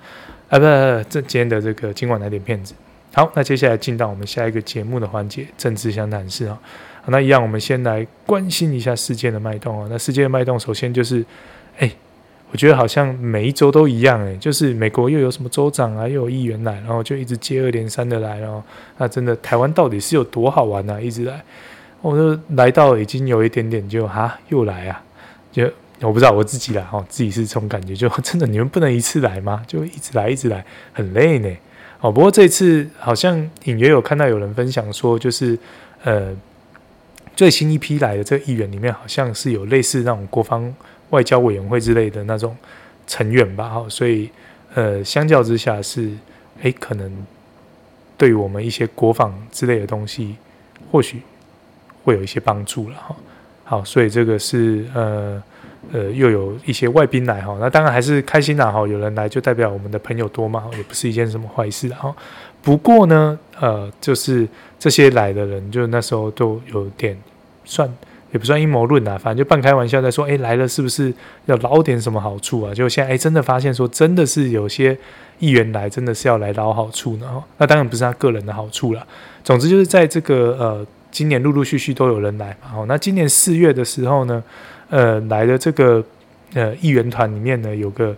[0.49, 0.65] 啊不，
[1.09, 2.73] 这今天的这个今晚来点片子。
[3.19, 6.57] 好，那接下来进到我们下一个节目的环节，政治相谈室啊。
[7.07, 9.87] 那一样，我们先来关心一下世界的脉动啊。
[9.91, 11.25] 那世界的脉动，首先就是，
[11.79, 11.91] 哎，
[12.49, 18.63] 我觉得好像每一周都一样，诶，就是美国又有什么州长啊，又有议员来，然后就一直接二连三的来，然后
[18.97, 21.01] 那真的台湾到底是有多好玩呢、啊？
[21.01, 21.43] 一直来，
[22.01, 25.03] 我就来到已经有一点点就哈又来啊，
[25.51, 29.61] 就我不知道我自己来哦，自己是这种感觉，就 真的你们不能一次来吗？
[29.67, 31.53] 就一直来一直来，很累呢。
[32.01, 35.57] 哦，不过这次好像隐约有看到有人分享说，就是
[36.03, 36.35] 呃
[37.35, 40.73] 最新一批来的这个议员里面，好像是有类似那种国防。
[41.09, 42.55] 外交委员会之类的那种
[43.07, 44.29] 成员吧，哈，所以
[44.75, 46.11] 呃，相较之下是，
[46.61, 47.11] 诶，可能
[48.15, 50.35] 对于我们一些国防之类的东西，
[50.91, 51.23] 或许
[52.03, 53.15] 会有一些帮助了，哈。
[53.63, 55.41] 好，所以这个是呃
[55.91, 62.15] 呃，又有一些外宾来，哈，那当然还是开心啦，哈，有人来就代表我们的朋友多嘛，也不是一件什么坏事，哈。
[62.61, 64.47] 不过呢，呃，就是
[64.77, 67.17] 这些来的人，就那时候都有点
[67.65, 67.89] 算。
[68.31, 71.11] 也不算阴谋论啊，反正就半开玩笑在说，哎，来了是不是
[71.47, 72.71] 要捞点什么好处啊？
[72.71, 74.95] 就现在，哎，真的发现说，真的是有些
[75.39, 77.43] 议员来，真的是要来捞好处呢哈。
[77.57, 79.03] 那当然不是他个人的好处啦。
[79.43, 82.77] 总之就是在这个呃，今年陆陆续续都有人来嘛。
[82.77, 84.43] 哦，那今年四月的时候呢，
[84.89, 86.03] 呃，来的这个
[86.53, 88.15] 呃议员团里面呢，有个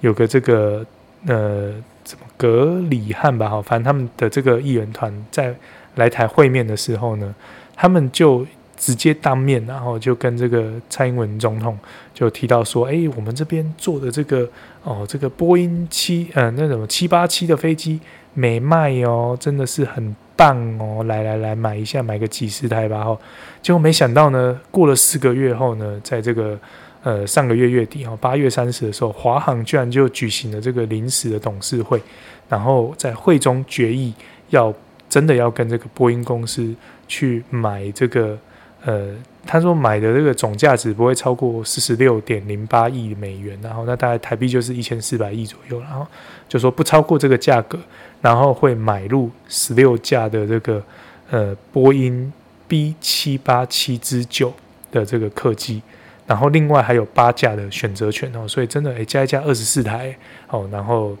[0.00, 0.84] 有个这个
[1.26, 3.48] 呃，怎么格里汉吧？
[3.48, 5.54] 哈，反正他们的这个议员团在
[5.94, 7.34] 来台会面的时候呢，
[7.76, 8.46] 他们就。
[8.76, 11.78] 直接当面，然后就跟这个蔡英文总统
[12.12, 14.46] 就提到说：“哎，我们这边做的这个
[14.82, 18.00] 哦，这个波音七呃那种七八七的飞机
[18.34, 23.18] 没卖哦，真的是很棒哦，来来来买一下，买个几十台吧。”哦，
[23.62, 26.58] 结果没想到呢，过了四个月后呢，在这个
[27.02, 32.02] 呃上个月月底哦，八月三十的时候，华航居然就举行了这个临时的董事会，
[32.48, 34.12] 然后在会中决议
[34.50, 34.74] 要
[35.08, 36.74] 真的要跟这个波音公司
[37.08, 38.38] 去买这个。
[38.86, 39.14] 呃，
[39.46, 46.06] 他说买的这个总价值不会超过四十六点零八亿美元，然后那大概台币就是一千四百亿左右，然后
[46.50, 47.78] 就说不超过这个价格，
[48.24, 50.82] 然后会买入十六架的这个
[51.30, 52.32] 呃波音
[52.66, 54.50] B 七八七之九
[54.90, 55.82] 的这个客机，
[56.26, 60.16] 然后另外还有八架的选择权哦，所以真的诶，加一加二十四台
[60.48, 61.14] 哦，然后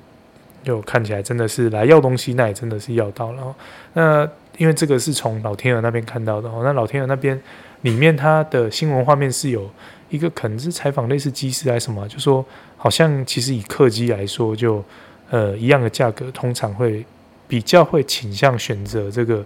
[0.62, 3.54] 又看起来真的是来要东西，那也真的是要到了，然后
[3.92, 4.30] 那。
[4.56, 7.36] 因为这个是从老天鹅那边看到的哦，那老天鹅那边
[7.80, 9.68] 里面它的新闻画面是有
[10.10, 14.80] 一个可能是采访类似机师还是什么，就说好像其实以客机来说，就
[15.30, 17.04] 呃一样的价格，通常会
[17.46, 19.44] 比较会倾向选择这个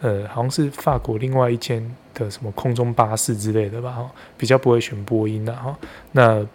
[0.00, 1.82] 呃好像是法国另外一间
[2.14, 5.76] 的什么空中巴士之类的吧哈，比较不会选波音的哈。
[6.12, 6.46] 那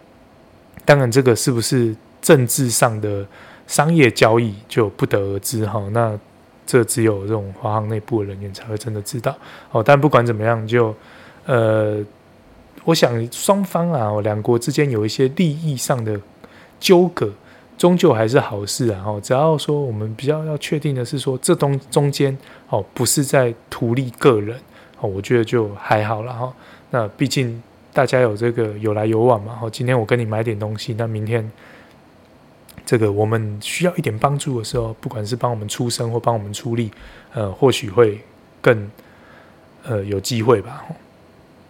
[0.84, 3.26] 当然这个是不是政治上的
[3.66, 5.80] 商业交易就不得而知哈。
[5.92, 6.18] 那
[6.66, 9.36] 这只有这种华航内部的人员才会真的知道
[9.70, 9.82] 哦。
[9.82, 10.94] 但不管怎么样，就
[11.44, 12.00] 呃，
[12.84, 16.18] 我想双方啊，两国之间有一些利益上的
[16.78, 17.32] 纠葛，
[17.82, 19.02] 终究还是好事啊。
[19.04, 24.56] 哦，只要说我们比较要确定的是说，这东中间哦，不是在图利个人
[25.00, 26.54] 哦，我觉得就还好了哈。
[26.90, 27.60] 那毕竟
[27.92, 29.58] 大家有这个有来有往嘛。
[29.60, 31.50] 哦，今天我跟你买点东西，那明天。
[32.84, 36.88] 这个我们需要一点帮助的时候，不管是帮我们出声或帮我们出力，
[37.32, 38.20] 呃，或许会
[38.60, 38.90] 更
[39.84, 40.84] 呃有机会吧。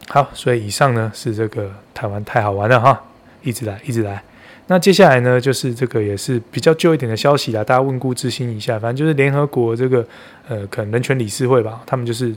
[0.08, 3.02] 好，所以以上呢是这个台湾太好玩了哈，
[3.42, 4.22] 一直来一直来。
[4.68, 8.78] 那接下来呢就是这个也是比较旧一点的消息啦，大家问故知新一下。
[8.78, 10.06] 反正就是联合国这个
[10.48, 12.34] 呃可能人权理事会吧，他们就是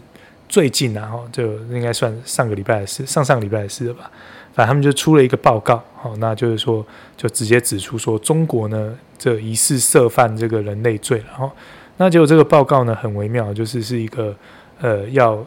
[0.50, 4.10] 最近啊哈，就应该算上个礼拜的事，上上礼拜的事了吧。
[4.54, 6.86] 反正他们就出了一个报告，好，那就是说，
[7.18, 11.52] 就直接指出说，中国呢，这疑似涉犯这个人类罪了，哈。
[11.98, 14.34] 那结果这个报告呢，很微妙，就是是一个
[14.80, 15.46] 呃要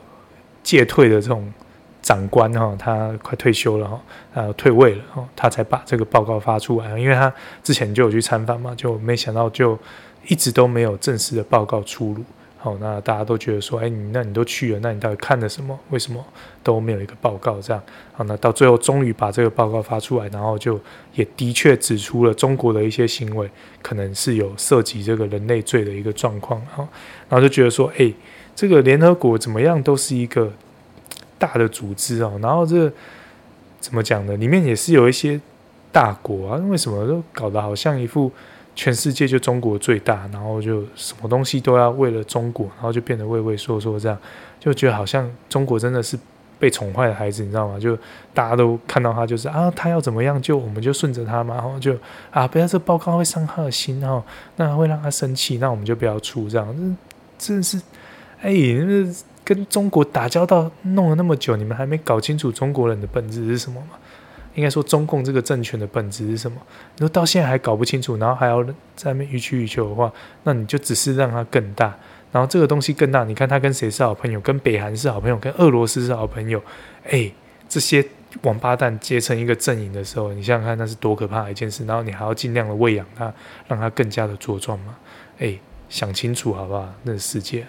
[0.63, 1.51] 戒退的这种
[2.09, 4.01] 长官哈，他快退休了哈，
[4.33, 7.31] 呃退位了哈，他才把这个报告发出来，因为他
[7.63, 9.79] 之前就有去参访嘛，就没想到就
[10.27, 12.25] 一直都没有正式的报告出炉。
[12.57, 15.79] 好，那大家都觉得说，哎，你那你都去了，那你到底看了什么？
[15.91, 16.25] 为什么
[16.63, 17.61] 都没有一个报告？
[17.61, 17.83] 这样，
[18.15, 20.81] 好，那到最后终于把这个报告发出来，然后就
[21.13, 23.49] 也的确指出了中国的一些行为
[23.83, 26.59] 可能是有涉及这个人类罪的一个状况。
[26.63, 26.89] 哈，
[27.29, 28.11] 然后就觉得说，哎，
[28.57, 30.51] 这个联合国怎么样都是一个
[31.39, 32.93] 大的组织哦，然后这
[33.81, 34.37] 怎么讲呢？
[34.37, 35.41] 里面也是有一些
[35.93, 38.31] 大国啊，为什么都搞得好像一副？
[38.81, 44.17] 全世界就中国最大，然后就什么东西都要为了中国，然后就变得畏畏缩缩这样，
[44.61, 46.17] 就觉得好像中国真的是
[46.61, 47.77] 被宠坏的孩子，你知道吗？
[47.77, 47.99] 就
[48.33, 51.93] 大家都看到他就是啊，他要怎么样就我们就顺着他嘛，然后就
[52.31, 54.23] 啊，不要这报告会伤他的心哈，
[54.55, 56.97] 那会让他生气，那我们就不要出这样，
[57.37, 57.79] 这真是
[58.41, 59.13] 哎，那
[59.49, 63.97] 跟中国打交道弄了那么久，你们还没搞清楚中国人的本质是什么吗？
[64.55, 66.61] 应该说中共这个政权的本质是什么？
[66.97, 68.63] 你说到现在还搞不清楚，然后还要
[68.95, 71.97] 在那边予取予求的话，那你就只是让它更大。
[72.31, 74.39] 然后这个东西更大，你看他跟谁是好朋友？
[74.41, 76.63] 跟北韩是好朋友，跟俄罗斯是好朋友。
[77.09, 77.33] 哎，
[77.71, 78.05] 这些
[78.43, 81.87] 王八蛋结成一个阵营的时候，你想想看，那是多可怕的一件事。
[81.87, 83.33] 然后你还要尽量的喂养它，
[83.67, 84.95] 让它更加的茁壮嘛？
[85.39, 86.87] 哎，想清楚好不好？
[87.05, 87.67] 那个世界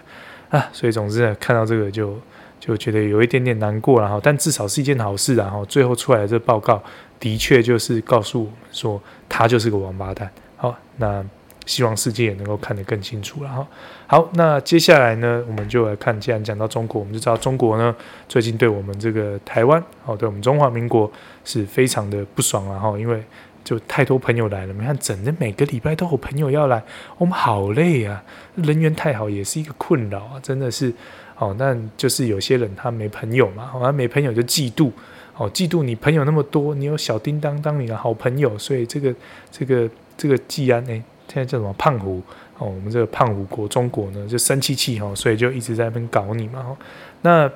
[0.50, 2.18] 啊，所以总之呢，看到这个就
[2.60, 4.20] 就觉得有一点点难过了哈。
[4.22, 6.82] 但至少是一件好事，然后最后出来的这个报告
[7.20, 10.30] 的确就是告诉我们说，他就是个王八蛋。
[10.58, 11.24] 好，那。
[11.66, 13.68] 希望世界也能够看得更清楚了哈。
[14.08, 17.96] 好，那接下来呢，我们就来看，既然讲到中国，我们就知道中国呢
[18.28, 21.12] 最近对我们这个台湾，哦，对我们中华民国
[21.46, 23.24] 是非常的不爽了哈，因为
[23.64, 26.84] 就太多朋友来了，你看整的每个礼拜都有朋友要来，
[27.18, 28.24] 我们好累啊，
[28.56, 30.94] 人缘太好也是一个困扰啊，真的是
[31.38, 31.56] 哦。
[31.58, 34.92] 那就是有些人他没朋友嘛，好像没朋友就嫉妒，
[35.38, 39.14] 哦，嫉妒你朋友那么多，你有小叮当当你的好朋友，所以这个
[39.52, 41.04] 这个这个既然呢。
[41.32, 42.20] 现在叫什么胖虎
[42.58, 42.66] 哦？
[42.66, 46.76] 我们这个胖虎国中国呢，就生气气哦，所以就一直在那边搞你嘛。
[47.22, 47.48] 那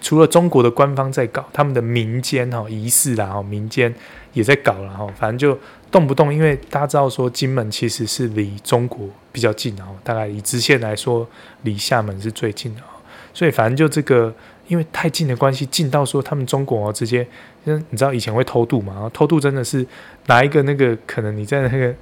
[0.00, 3.92] 除了中国的官方在搞，他们的民间哈仪式啦，哈民间
[4.36, 5.04] 也在搞了哈。
[5.18, 5.58] 反正就
[5.90, 11.26] 动不动，因为大家知道说金门其实是离中国比较近哦，大概以直线来说，
[11.62, 13.02] 离厦门是最近的哦。
[13.34, 14.32] 所以反正就这个，
[14.68, 17.26] 因为太近的关系，近到说他们中国哦直接，
[17.64, 19.84] 因为你知道以前会偷渡嘛，然后偷渡真的是
[20.26, 21.92] 拿一个那个可能你在那个。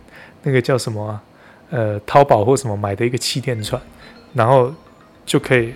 [0.46, 1.22] 那个叫什么啊？
[1.70, 3.80] 呃，淘宝或什么买的一个气垫船，
[4.34, 4.70] 然后
[5.24, 5.72] 就可以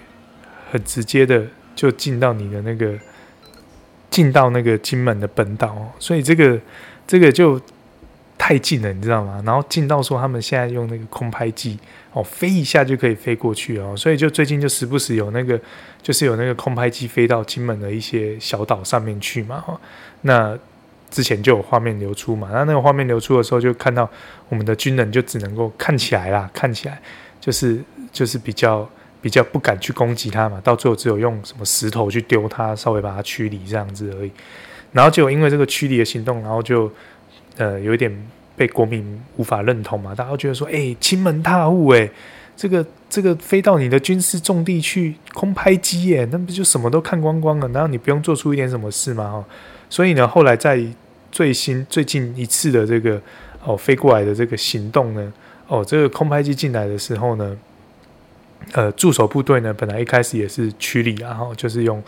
[0.71, 1.43] 很直接的
[1.75, 2.93] 就进到你的那个
[4.11, 6.59] 进到那个金门的本岛哦，所以这个
[7.07, 7.61] 这个就
[8.37, 9.43] 太近了，你知道吗？
[9.45, 11.79] 然后近到说他们现在用那个空拍机
[12.13, 15.61] 哦，飞一下就可以飞过去哦，所以就最近就时不时有那个
[16.03, 19.81] 就是有那个空拍机飞到金门的一些小岛上面去嘛，哈，
[20.23, 20.59] 那。
[21.11, 24.07] 之前就有画面流出嘛，那那个画面流出的时候，就看到
[24.51, 27.01] 我们的军人就只能够看起来啦，看起来
[27.41, 27.83] 就是
[28.13, 28.87] 就是比较
[29.21, 34.31] 比较不敢去攻击他嘛，到最后只有用什么石头去丢他，稍微把他驱离这样子而已。
[34.93, 36.91] 然后就因为这个驱离的行动，然后就
[37.57, 38.11] 呃有一点
[38.57, 42.09] 被国民无法认同嘛，大家觉得说，哎、欸，侵门踏户，哎，
[42.57, 47.69] 这个这个飞到你的军事重地去空拍机，哎，那不就什么都看光光了？
[47.69, 49.31] 然后你不用做出一点什么事吗？
[49.31, 49.45] 哈。
[49.91, 50.83] 所以呢，后来在
[51.31, 53.21] 最新最近一次的这个
[53.62, 55.33] 哦飞过来的这个行动呢，
[55.66, 57.57] 哦这个空拍机进来的时候呢，
[58.73, 62.03] 呃驻守部队呢本来一开始也是驱离，然后就是用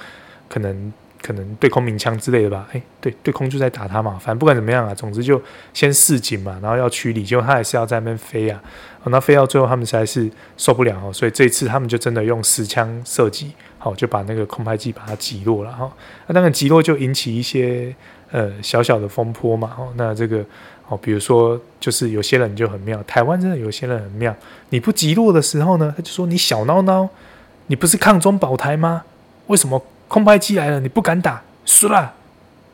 [0.48, 0.92] 可能
[1.22, 5.40] 可能对空鸣枪之类的吧，哎对对空就在打他嘛，反正不管怎么样啊，总之就
[5.72, 8.62] 先示警嘛，然后要驱离，结果他还是要在那边飞啊，
[9.04, 13.52] 那飞到最后他们实在是受不了，所以这一次他们就真的用实枪射击。
[13.82, 15.90] 好，就把那个空拍机把它击落了哈。
[16.26, 17.96] 那当然击落就引起一些
[18.30, 19.74] 呃小小的风波嘛。
[19.78, 20.44] 哦，那这个
[20.88, 24.34] 哦，比如说就是有些人就很妙，台湾真的有些人很妙。
[24.70, 27.08] 你不急落的时候呢，他就说你小孬孬，
[27.66, 29.04] 你不是抗中保台吗？
[29.46, 31.42] 为什么空拍机来了你不敢打？
[31.64, 32.14] 输了，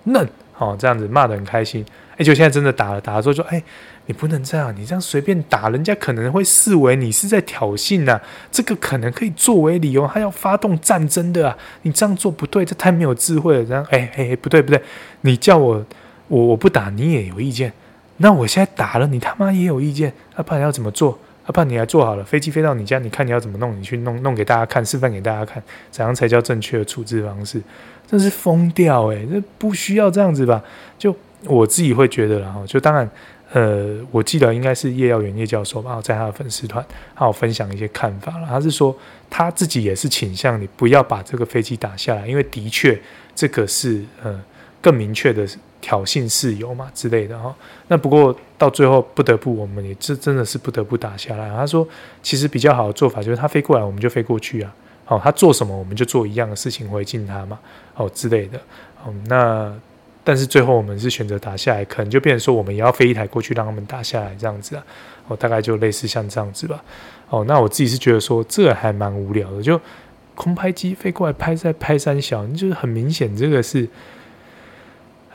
[0.04, 0.28] 嫩。
[0.58, 1.84] 哦，这样子骂得很开心。
[2.16, 3.62] 哎，就现在真的打了，打了之后说哎。
[4.08, 8.22] 你不能这样，你这样随便打人家，可能会视为你是在挑衅呐、啊。
[8.52, 11.58] 这个可能可以作为理由，他要发动战争的啊。
[11.82, 13.64] 你这样做不对，这太没有智慧了。
[13.64, 14.80] 这样，哎哎，不对不对，
[15.22, 15.84] 你叫我
[16.28, 17.72] 我我不打，你也有意见。
[18.18, 20.12] 那我现在打了，你他妈也有意见。
[20.36, 21.18] 阿、啊、爸你要怎么做？
[21.46, 23.76] 阿、啊、爸你还做好了，飞机飞到你家，你看你要怎么弄？
[23.76, 27.60] 你去弄弄给大家看，示范给大家看，怎样才叫正确的处置方式？
[28.06, 29.26] 真是疯掉哎！
[29.30, 30.62] 这不需要这样子吧？
[30.98, 33.08] 就我自己会觉得，然后就当然。
[33.52, 36.84] 呃，我记得应该是叶耀元叶教授吧，在他的粉丝团，
[37.14, 38.46] 他有分享一些看法了。
[38.46, 38.94] 他是说
[39.30, 43.00] 他自己也是倾向你不要把这个飞机打下来，因为的确
[43.36, 44.38] 这个是呃
[44.82, 45.46] 更明确的
[45.80, 47.54] 挑衅事由嘛之类的哈。
[47.86, 51.48] 那不过到最后不得不，我们也这真的是不得不打下来。
[51.50, 51.86] 他说
[52.24, 54.74] 其实比较好的做法就是他飞过来，我们就飞过去啊。
[55.06, 57.58] 好，他做什么我们就做一样的事情回敬他嘛，
[57.94, 58.58] 哦之类的。
[59.02, 59.72] 哦，那。
[60.28, 64.84] 但是最后我们是选择打下来，可能就变成说我们也要飞一台过去让他们打下来这样子啊，
[65.28, 66.82] 哦，大概就类似像这样子吧。
[67.28, 69.80] 哦，那我自己是觉得说这还蛮无聊的，就
[70.34, 73.88] 空拍机飞过来拍在拍三小，就是很明显这个是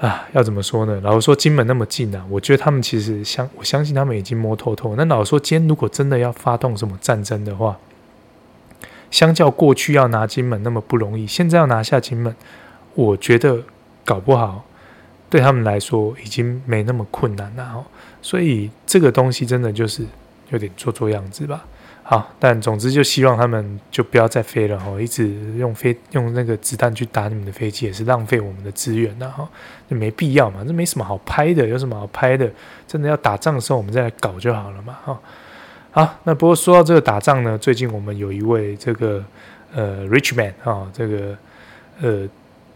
[0.01, 0.99] 啊，要怎么说呢？
[1.01, 4.93] 老实说金门那么近啊，我觉得他们其实相我相信他们已经摸透透。
[4.97, 7.79] 那老实说今天如果真的要发动什么战争的话，
[9.11, 12.35] 相较过去要拿金门那么不容易，现在要拿下金门，
[12.95, 13.61] 我觉得
[14.03, 14.65] 搞不好。
[15.29, 17.85] 对他们来说已经没那么困难了，
[18.21, 20.05] 所以这个东西真的就是
[20.49, 21.63] 有点做做样子吧。
[22.03, 29.47] 好，但总之就希望他们就不要再飞了哈，一直用飞用那个子弹去打你们的飞机，也是浪费我们的资源呐哈，
[29.89, 32.51] 就没必要嘛，这没什么好拍的，有什么好拍的？
[32.85, 35.17] 真的要打仗的时候，我们再来搞就好了嘛哈。
[35.91, 39.23] 好，那不过说到这个打仗呢，最近我们有一位这个
[39.73, 41.37] 呃 rich man 啊，这个
[42.01, 42.27] 呃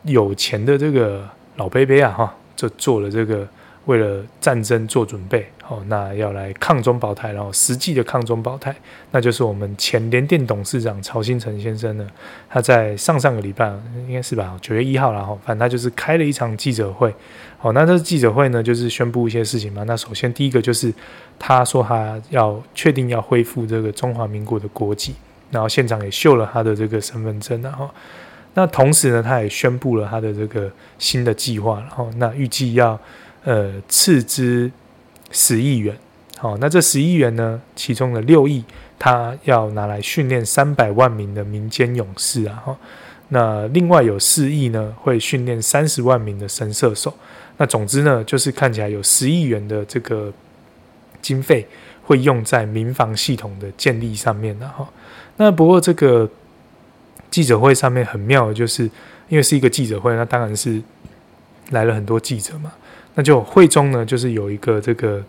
[0.04, 3.48] 有钱的这个老伯伯啊哈，就做了这个。
[3.86, 8.76] 为了战争做准备，哦，那要来抗中保台，然后实际的抗中保台，
[9.12, 12.08] 那就是我们前联电董事长曹兴诚先生呢。
[12.50, 13.72] 他在上上个礼拜，
[14.08, 17.14] 应该是吧，九月一号，然后反正他就是开了一场记者会，
[17.62, 19.84] 哦，那这记者会呢，就是宣布一些事情嘛。
[19.84, 20.92] 那首先第一个就是
[21.38, 25.14] 他说他要确定要恢复这个中华民国的国籍，
[25.52, 27.88] 然后现场也秀了他的这个身份证，然后
[28.56, 33.00] 那同时呢，他也宣布了他的这个新的计划，然后那预计要。
[33.46, 34.72] 呃，斥资
[35.30, 35.96] 十亿元，
[36.40, 38.64] 好，那这十亿元呢，其中的六亿，
[38.98, 42.76] 他要拿来训练三百万名的民间勇士啊，哈，
[43.30, 47.14] 那另外有四亿呢，会训练三十万名的神射手，
[47.58, 50.34] 那总之呢，就是看起来有十亿元的这个
[51.22, 51.68] 经费
[52.04, 54.90] 会用在民防系统的建立上面的哈，
[55.38, 56.28] 那不过这个
[57.30, 58.86] 记者会上面很妙的就是，
[59.30, 60.82] 因为是一个记者会，那当然是
[61.70, 62.74] 来了很多记者嘛。
[63.16, 65.24] 那就会中呢，就是有一个这个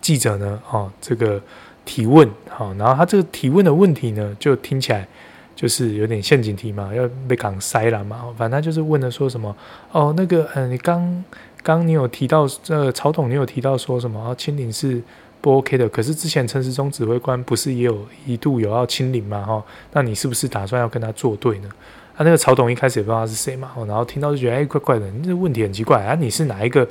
[0.00, 1.40] 记者呢，哦，这个
[1.84, 5.08] 提问，好，然后他这个提问的问题呢，就听起来
[5.56, 9.56] 就是有点陷阱题嘛，要被港塞了嘛，反正他就是问的说什么，
[9.92, 11.24] 哦，那个，嗯，你刚
[11.62, 15.02] 刚你有提到，呃，曹董你有提到说什么，清零是
[15.40, 21.68] 不 OK 的，可是之前陈时中指挥官不是也有一度有要清零嘛，哈，那你是不是打算要跟他作对呢？
[22.20, 26.14] 他、啊、那个曹董一开始也不知道他是谁嘛，然后听到就觉得哎，怪怪的，你这问题很奇怪啊！
[26.14, 26.86] 你是哪一个？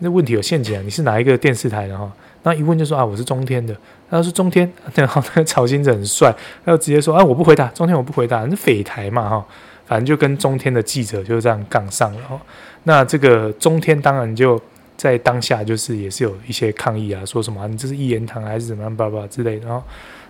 [0.00, 0.82] 那问题有陷阱啊！
[0.82, 2.12] 你是哪一个电视台的哈？
[2.42, 3.72] 那一问就说啊，我是中天的。
[4.10, 9.46] 他说中天， 然后那个曹兴诚很帅，他就直接说啊，我不回答，中天我不回答，那匪台嘛哈，
[9.86, 12.40] 反正就跟中天的记者就这样杠上了哈。
[12.82, 14.60] 那这个中天当然就
[14.96, 19.68] 在当下就是也是有一些抗议啊，说什么、啊、你这是一言堂还是怎么样叭叭之类的。
[19.68, 19.80] 然后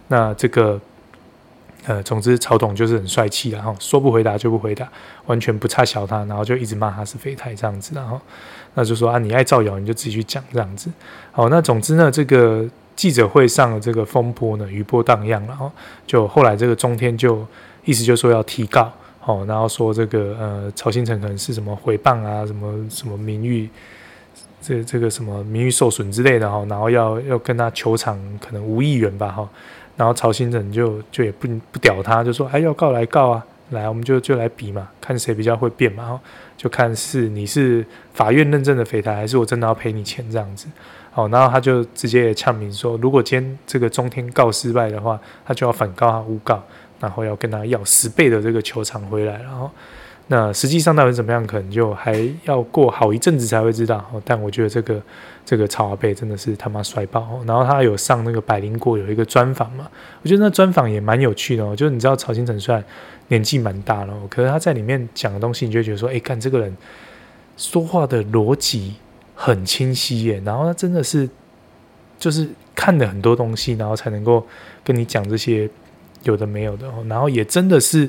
[0.09, 0.79] 那这个。
[1.87, 4.91] 呃，总之曹董就是很帅气，然后说不回答就不回答，
[5.27, 8.19] 完全不差小他，然后就一直骂他是废台这样子，然后
[8.73, 10.91] 那就说啊，你爱造谣你就自己去讲这样子。
[11.31, 12.67] 好，那总之呢，这个
[12.97, 15.71] 记者会上的这个风波呢，余波荡漾，然后
[16.07, 17.47] 就后来这个中天就
[17.85, 23.69] 意思就说要提告，好，然后说这个呃曹新成可能是什么诽谤啊，什么什么名誉，
[24.63, 29.47] 这这个什么名誉受损之类的哈，然后要要跟他求偿可能五亿元吧哈。
[29.97, 36.21] 然后曹兴诚就就也不不屌他，就说哎要告来告啊，来我们就就来比嘛，看谁比较会变嘛，
[36.57, 40.67] 就看是你是法院认证的匪台，还是我真的要赔你钱这样子。
[41.11, 46.63] 好，然后他就直接也呛明说，如果今天这个中天告失败的话，他就要反告他诬告，
[47.01, 49.71] 然后要跟他要十倍的这个求偿回来，然后。
[50.27, 52.15] 那实际上到底怎么样，可能就还
[52.45, 54.03] 要过好一阵子才会知道。
[54.25, 55.03] 但我觉得这个
[55.45, 57.39] 这个曹阿伯真的是他妈帅爆。
[57.47, 59.87] 然后他有上那个百灵果有一个专访嘛，
[60.23, 61.77] 我觉得那专访也蛮有趣的哦。
[61.77, 62.83] 就是你知道曹兴诚虽然
[63.29, 66.75] 年纪蛮大了，可是他在里面讲的东西，你就觉得说，哎，看这个人
[67.59, 68.95] 说话的逻辑
[69.35, 70.41] 很清晰耶。
[70.43, 71.29] 然后他真的是
[72.19, 74.47] 就是看了很多东西，然后才能够
[74.83, 75.69] 跟你讲这些
[76.23, 76.91] 有的没有的。
[77.09, 78.09] 然后也真的是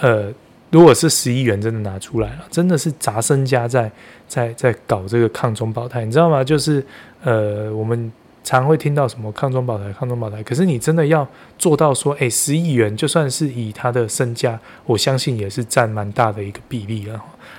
[0.00, 0.30] 呃。
[0.76, 3.90] 如果是十亿元真的拿出来了，真的是砸身家在
[4.28, 6.44] 在在搞这个抗中保台，你知道吗？
[6.44, 6.84] 就是
[7.24, 8.12] 呃，我们
[8.44, 17.18] 常会听到什么抗中保台、抗中保台，可是你真的要做到说，诶，十亿元就算是以他的身家，我相信也是占蛮大的一个比例了。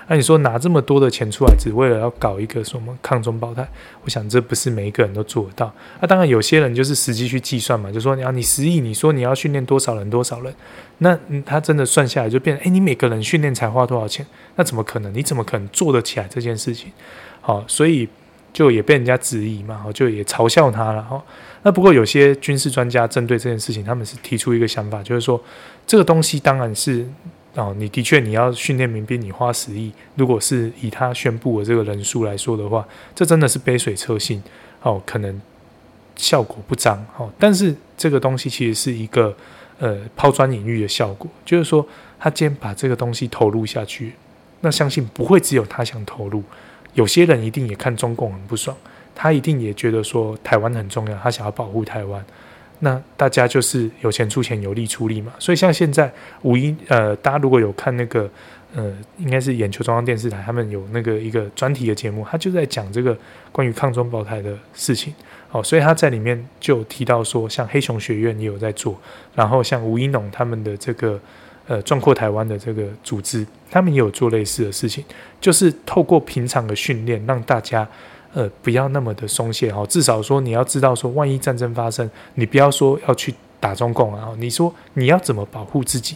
[0.10, 3.68] 那、你说拿这么多的钱出来，只为了要搞一个什么抗中保台？
[4.04, 5.74] 我想这不是每一个人都做得到。
[6.00, 10.56] 那、当然有些人就是实际去计算嘛，就说你要你十亿，你说你要训练多少人多少人，
[11.00, 14.26] 那他真的算下来就变成，诶，你每个人训练才花多少钱？
[14.56, 15.14] 那怎么可能？
[15.14, 16.90] 你怎么可能做得起来这件事情？
[17.42, 18.08] 好，所以
[18.54, 21.22] 就也被人家质疑嘛，就也嘲笑他了哈。
[21.64, 25.44] 那不过有些军事专家针对这件事情，他们是提出一个想法，就是说
[25.86, 27.06] 这个东西当然是。
[27.58, 34.42] 哦，你的确你要训练民兵，你花十亿，如果是以他宣布的这个人数来说的话，这真的是杯水车薪。
[34.84, 35.42] 哦，可能
[36.16, 37.04] 效果不彰。
[37.18, 39.36] 哦，但是这个东西其实是一个
[39.80, 41.86] 呃抛砖引玉的效果，就是说
[42.20, 44.14] 他今天把这个东西投入下去，
[44.62, 46.44] 那相信不会只有他想投入，
[46.94, 48.78] 有些人一定也看中共很不爽，
[49.16, 52.24] 他一定也觉得说台湾很重要，他想要保护台湾。
[52.80, 55.34] 那大家就是有钱出钱，有力出力嘛。
[55.40, 56.12] 所以像现在
[56.44, 58.30] 五一，呃，大家如果有看那个，
[58.76, 63.18] 呃，应该是眼球中央电视台，他们有那个一个专题的节目，他就在讲这个
[63.52, 65.14] 关于抗中保台的事情。
[65.50, 69.00] 哦，所以他在里面就提到说，像黑熊学院也有在做，
[69.34, 71.18] 然后像吴怡农他们的这个
[71.68, 75.04] 呃壮阔台湾的这个组织，他们也有做类似的事情，
[75.40, 77.88] 就是透过平常的训练，让大家
[78.38, 86.16] 呃不要那么的松懈哦，至少说你要知道说，万一战争发生，你不要说要去打中共啊，你说你要怎么保护自己？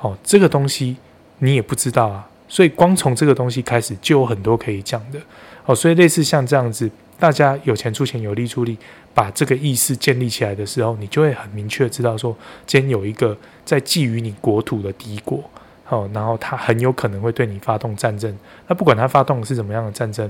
[0.00, 0.96] 哦，这个东西
[1.40, 5.20] 你也不知道啊，所以光从这个东西开始就有很多可以讲的
[5.66, 6.90] 哦，所以类似像这样子。
[7.18, 8.76] 大家有钱出钱，有力出力，
[9.14, 12.36] 把这个意识建立起来的时候，你就会很明确知道说，
[12.66, 15.40] 今天有一个在觊觎你国土的敌国，
[15.88, 18.36] 哦，然后他很有可能会对你发动战争。
[18.66, 20.28] 那不管他发动的是怎么样的战争，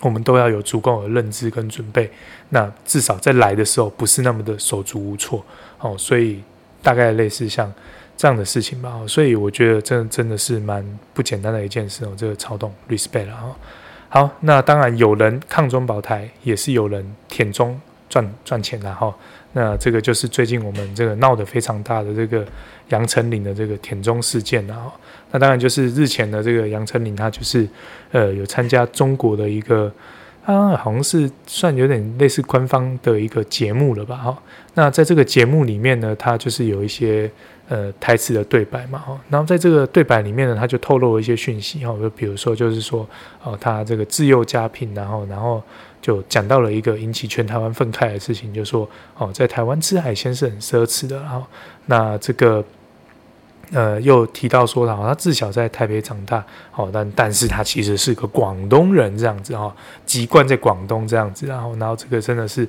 [0.00, 2.10] 我们都要有足够的认知跟准备。
[2.50, 5.44] 那至少在来的时候，不是那么的手足无措。
[5.78, 6.42] 哦，所以
[6.82, 7.72] 大概类似像
[8.16, 9.00] 这样的事情吧。
[9.06, 12.12] 所以我觉得这真的是蛮不简单的一件事哦。
[12.16, 13.56] 这个超动 respect 了哈。
[14.08, 17.78] 好，那当然有人抗中保台，也是有人舔中
[18.08, 19.14] 赚赚钱的哈。
[19.52, 22.46] 那这个就是最近我们这个闹得非常大的这个
[22.88, 24.92] 杨丞琳的这个舔中事件了哈。
[25.30, 27.68] 那当然就是日前的这个杨丞琳，他就是
[28.12, 29.92] 呃有参加中国的一个，
[30.44, 34.42] 啊好像是算有点类似官方的一个节目了吧哈。
[34.74, 37.30] 那在这个节目里面呢，他就是有一些。
[37.70, 43.06] 呃，台词的对白嘛，哈，然后在这个对白里面呢，他就透露了一些讯息，哈，就比如说，就是说，
[43.42, 45.62] 哦，他这个自幼家贫，然后，然后
[46.00, 51.44] 就讲到了一个引起全台湾愤慨的事情，就说，哦，在台湾吃海鲜是很奢侈的，然后，
[51.84, 52.64] 那这个。
[53.72, 59.74] 呃，又提到说，他自小在台北长大，好，但但是他其实是个广东人这样子哈，
[60.06, 62.66] 籍贯在广东这样子，然后，然后这个真的是，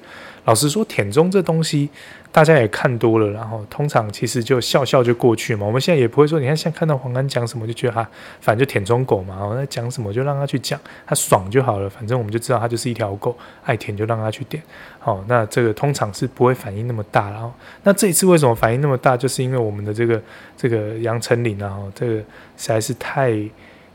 [0.50, 1.88] 老实说，舔中这东西
[2.32, 5.64] 大家也看多了，然后通常其实就笑笑就过去嘛。
[5.64, 8.02] 我们现在也不会说，你看现在看到黄安讲什么就觉得他
[8.42, 14.64] 反正就舔中狗嘛，然后在讲什么就让他去讲，他爽就好了，反正我们就知道他就是一条狗，爱舔就让他去舔。
[14.98, 20.20] 好，那这个通常是不会反应那么大，然后那这一次为什么反应那么大，就是因为我们的这个
[20.58, 22.24] 这个杨丞琳啊，这个实
[22.56, 23.40] 在是太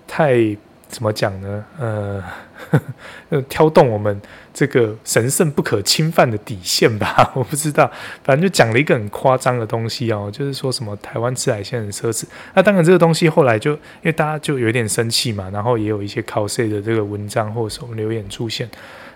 [0.06, 0.56] 太
[0.88, 1.64] 怎么讲呢？
[1.78, 2.22] 呃，
[3.48, 4.20] 挑动我们
[4.52, 7.30] 这个神圣不可侵犯的底线吧？
[7.34, 7.90] 我不知道，
[8.22, 12.24] 反正就讲了一个很夸张的东西哦，就是说什么台湾吃海鲜很奢侈。
[12.54, 18.68] 那当然这个东西后来就因为大家就有点生气嘛，然后也有一些 cos 的这个文章或者什么留言出现。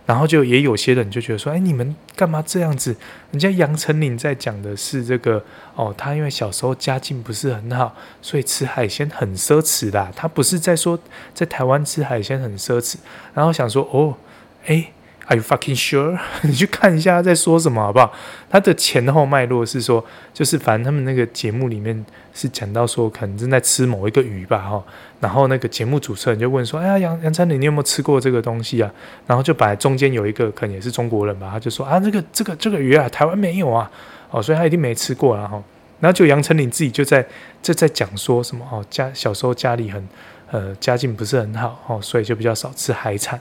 [0.09, 2.97] 然后就也有些人就觉得说，哎，你们干嘛这样子？
[3.31, 5.45] 人家杨丞琳在讲的是这个
[5.75, 10.11] 哦，他因为小时候家境不是很好，所以吃海鲜很奢侈啦。
[10.17, 10.99] 他不是在说
[11.35, 12.97] 在台湾吃海鲜很奢侈。
[13.35, 14.17] 然后想说，哦，
[14.65, 14.93] 哎。
[15.29, 16.19] Are you fucking sure？
[16.43, 18.11] 你去看一下他在说什么好不好？
[18.49, 20.03] 他的前后脉络是说，
[20.33, 24.83] 就是反正他们那个节目里面是讲到说，可能正在吃某一个鱼吧，哈。
[25.21, 28.91] 然后那个节目主持人就问说：“哎呀，杨杨丞琳，你有没有吃过这个东西啊？”
[29.27, 33.91] 然后就把中间有一个可能也是中国人吧，他就说：“啊，这个这个这个鱼啊，台湾没有啊，
[34.31, 35.63] 哦，所以他一定没吃过啊。”哈。
[36.01, 37.27] 然后就杨丞琳自己就在
[37.61, 40.09] 就在讲说什么哦，家小时候家里很
[40.51, 43.39] 呃家境不是很好哦，所以就比较少吃海产。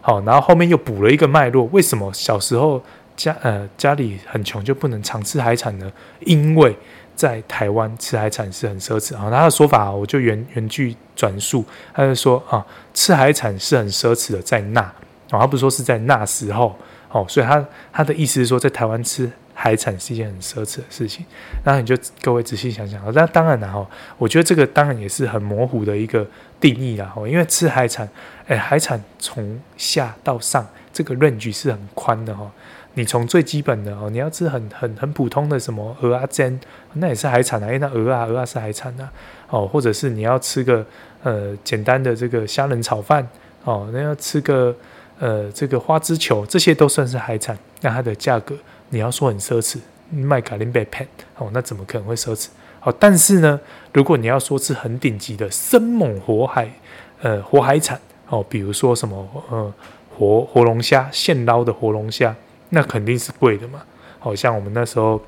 [0.00, 2.82] 好，然后后面又补了一个脉络，为什么小时候
[3.16, 5.92] 家呃家里很穷就不能常吃海产呢？
[6.20, 6.74] 因为
[7.14, 9.30] 在台湾吃海产是很奢侈啊。
[9.30, 16.74] 他的说法我就原原句转述，他就说啊，吃海产是很奢侈的，在那啊，他不是说是在那时候
[17.10, 21.26] 哦，所以他他的意思是说，在台湾吃海产是一件很奢侈的事情。
[21.64, 23.86] 那你就各位仔细想想，那当然了哈，
[24.16, 26.26] 我觉得这个当然也是很模糊的一个
[26.60, 28.08] 定义啦，因为吃海产。
[28.46, 32.50] 哎，海产从下到上，这个 range 是很宽的哈。
[32.94, 36.58] 你从最基本的哦，你要吃很很很普通的什么蚵啊煎，
[36.94, 39.08] 那也是海产啊，因为那蚵啊蚵啊是海产啊。
[39.48, 40.84] 哦，或者是你要吃个
[41.22, 43.26] 呃简单的这个虾仁炒饭
[43.62, 44.74] 哦，那要吃个
[45.20, 47.56] 呃这个花枝球，这些都算是海产。
[47.80, 48.56] 那它的价格
[48.88, 49.78] 你要说很奢侈，
[50.10, 51.06] 卖卡林贝片
[51.36, 52.48] 哦，那怎么可能会奢侈？
[52.82, 53.60] 哦，但是呢，
[53.92, 56.70] 如果你要说吃很顶级的生猛活海
[57.22, 58.00] 呃活海产。
[58.32, 59.74] 哦，比如说什么呃
[60.16, 62.32] 活活龙虾，现捞的活龙虾，
[62.68, 63.82] 那肯定是贵的嘛。
[64.20, 65.20] 好、像我们那时候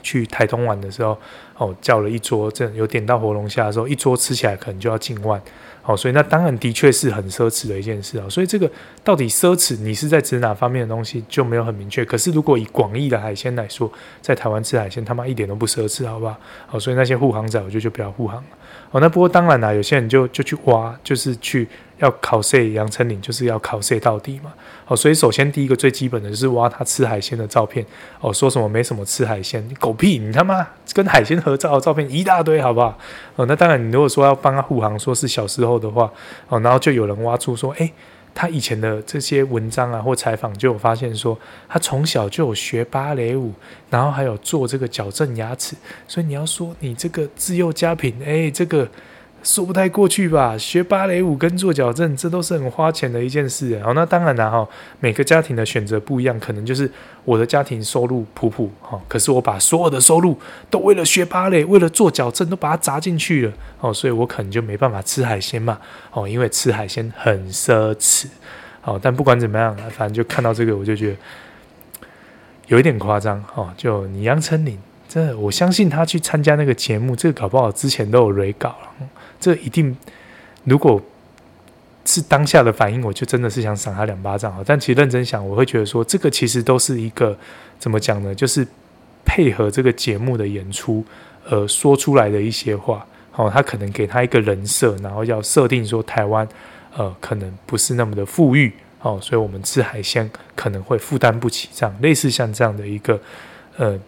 [0.00, 1.18] 去台东玩的时候，
[1.58, 5.42] 哦，叫了一桌，这有点到活龙虾的时候，一桌吃起来可能就要近万。
[5.82, 8.28] 好，所以那当然的确是很奢侈的一件事啊。
[8.28, 8.70] 所以这个
[9.02, 12.04] 到底奢侈，你是在指哪方面的东西就没有很明确。
[12.04, 16.36] 可是如果以广义的海鲜来说，在台湾吃海鲜他妈一点都不奢侈，好不好？
[16.66, 18.48] 好，所以那些护航仔，我觉得就不要护航了。
[18.92, 21.66] 哦，那不过当然啦，有些人就就去挖，就是去
[21.98, 24.52] 要考试杨丞琳，就是要考试到底嘛。
[24.86, 27.84] 哦，所以首先第一个最基本的就是挖他吃海鲜的照片。
[28.20, 30.18] 哦，说什么没什么吃海鲜，狗屁！
[30.18, 32.98] 你他妈跟海鲜合照的照片一大堆，好不好？
[33.36, 36.12] 哦，那当然，你如果说要帮他护航，说是小时候的话，
[36.48, 37.90] 哦，然后就有人挖出说，哎。
[38.32, 41.36] 他以前的这些文章啊或采访就有发现说，
[41.68, 43.52] 他从小就有学芭蕾舞，
[43.90, 45.74] 然后还有做这个矫正牙齿，
[46.06, 48.88] 所以你要说你这个自幼家贫，哎，这个。
[49.42, 50.56] 说不太过去吧？
[50.58, 53.80] 学芭蕾舞跟做矫正，这都是很花钱的一件事。
[53.82, 54.68] 好，那当然了哈，
[55.00, 56.90] 每个家庭的选择不一样，可能就是
[57.24, 60.38] 我的家庭收入普普哈，可是我把所有的收入
[60.68, 65.78] 都为了学芭蕾，为了做矫正，都把它砸进去了哦，所以我可能就没办法吃海鲜嘛
[66.12, 68.26] 哦，因为吃海鲜很奢侈。
[68.82, 71.16] 好，但不管怎么样，反正就看到这个，我就觉得
[72.66, 73.72] 有一点夸张哦。
[73.76, 74.78] 就你杨丞琳，
[75.08, 79.08] 这我相信他去参加那个节目，这个搞不好之前都有 re 稿了。
[79.40, 79.96] 这一定，
[80.64, 81.00] 如果
[82.04, 84.62] 是当下的反应，我就真的是想赏他两巴掌啊！
[84.66, 87.36] 但其实认真想，我会觉得说，这个其实都是一个
[87.78, 88.34] 怎么讲呢？
[88.34, 88.66] 就是
[89.24, 91.04] 配合这个节目的演出，
[91.48, 93.06] 呃，说出来的一些话。
[93.36, 96.46] 哦，他可能给他一个人设，然后要设定说台湾，
[96.96, 98.72] 呃，可能不是那么的富裕，
[99.02, 103.20] 哦，所以我们吃海鲜可能会负担不起这样，类似像这样的一个
[103.76, 103.98] 呃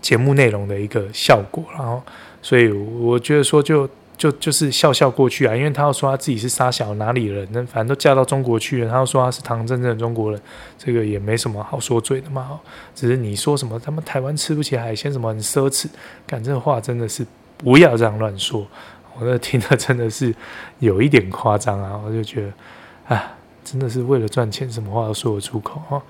[0.00, 1.64] 节目内容的一个效果。
[1.76, 2.00] 然后，
[2.40, 3.88] 所以我觉得说就。
[4.16, 10.40] 就就是笑笑过去啊，因为他要说他自己是沙小哪里人，那反正都嫁到中国去了，他要说他是堂真正的中国人，
[10.78, 12.58] 这个也没什么好说嘴的嘛。
[12.94, 15.86] 只是你说什么他们台湾吃不起海鲜，什么很奢侈，
[16.26, 17.26] 干这话真的是
[17.58, 18.66] 不要这样乱说。
[19.18, 20.34] 我那听的真的是
[20.78, 22.42] 有一点夸张啊，我就觉
[23.08, 23.35] 得，啊，
[23.66, 26.00] 真的是为了赚钱，什么话都说得出口啊。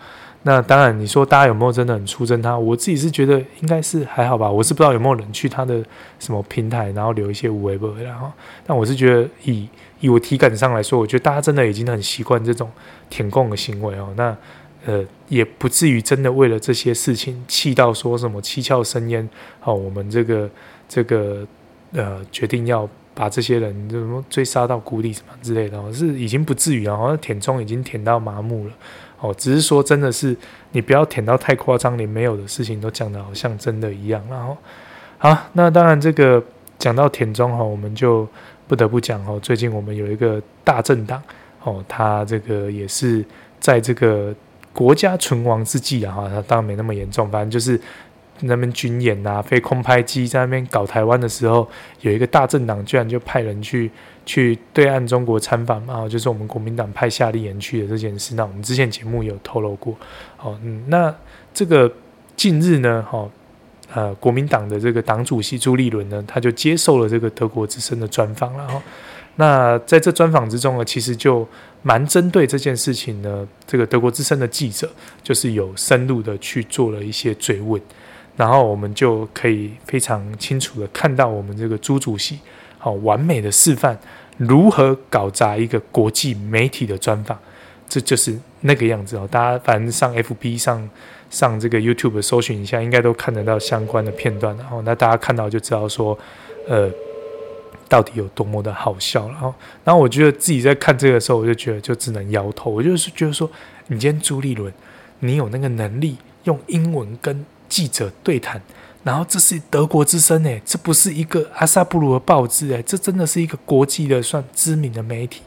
[0.43, 2.57] 那当然，你说大家有没有真的很出征他？
[2.57, 4.49] 我自己是觉得应该是还好吧。
[4.49, 5.83] 我是不知道有没有人去他的
[6.21, 8.31] 什么平台，然后留一些无为不为，然后，
[8.65, 9.67] 但我是觉得以
[10.01, 12.71] 以我体感上来说，我觉得大家真的已经很习惯这种
[13.09, 14.13] 舔共的行为哦。
[14.17, 14.37] 那
[14.85, 19.29] 呃，也不至于真的为了这些事情气到说什么七窍生烟
[19.65, 19.75] 哦。
[19.75, 20.49] 我们这个
[20.89, 21.45] 这个
[21.93, 26.95] 呃，决定要把这些人什么追杀到谷底什么之类的，是已经不至于啊。
[26.95, 28.73] 好像舔中已经舔到麻木了。
[29.19, 30.37] 哦，只是说真的是
[30.73, 34.23] 你不要舔到太夸张，连没有的事情都讲得好像真的一样。
[34.29, 34.55] 然后，
[35.17, 36.43] 好，那当然这个
[36.79, 38.29] 讲到舔中哈，我们就
[38.69, 39.41] 不得不讲哦。
[39.41, 41.23] 最近我们有一个大政党
[41.63, 43.25] 哦，他这个也是
[43.59, 44.35] 在这个
[44.75, 47.81] 国家存亡之际啊，他当然没那么严重，反正就是。
[48.41, 51.69] 那边军演呐、啊，飞空拍机在那边搞台湾的时候，
[52.01, 53.91] 有一个大政党居然就派人去
[54.25, 58.35] 去对岸中国参访嘛，就是我们国民党派夏立言去的这件事。
[58.35, 59.97] 那我们之前节目有透露过，
[60.39, 61.15] 哦，嗯，那
[61.55, 61.91] 这个
[62.37, 63.29] 近日呢，哈，
[63.95, 68.83] 呃，国民党的这个党主席朱立伦呢，他就接受了这个德国之声的专访了哈。
[69.37, 71.47] 那在这专访之中呢，其实就
[71.83, 74.91] 蛮针对这件事情呢，这个德国之声的记者
[75.23, 77.81] 就是有深入的去做了一些追问。
[78.37, 82.39] 然后我们就可以非常清楚的看到，我们这个朱主席
[82.79, 83.99] 好完美的示范
[84.37, 87.39] 如何搞砸一个国际媒体的专访，
[87.89, 89.27] 这就是那个样子哦。
[89.31, 90.91] 大家反正上 FB 上
[91.31, 94.55] 上这个 YouTube 搜寻一下，应该都看得到相关的片段。
[94.59, 96.17] 然后那大家看到就知道说，
[96.69, 96.91] 呃，
[97.89, 99.27] 到底有多么的好笑。
[99.29, 102.71] 然后，然后我觉得自己在看这个时候，我就觉得就只能摇头。
[102.71, 103.51] 我就是觉得说，
[103.87, 104.71] 你今天朱立伦，
[105.21, 108.61] 你有那个能力用英文跟记者对谈，
[109.05, 115.43] 然后这是德国之声诶，这不是一个阿萨布鲁的报纸诶，这真的是一个国际的算知名的媒体。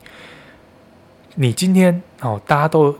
[1.36, 2.98] 你今天哦，大家都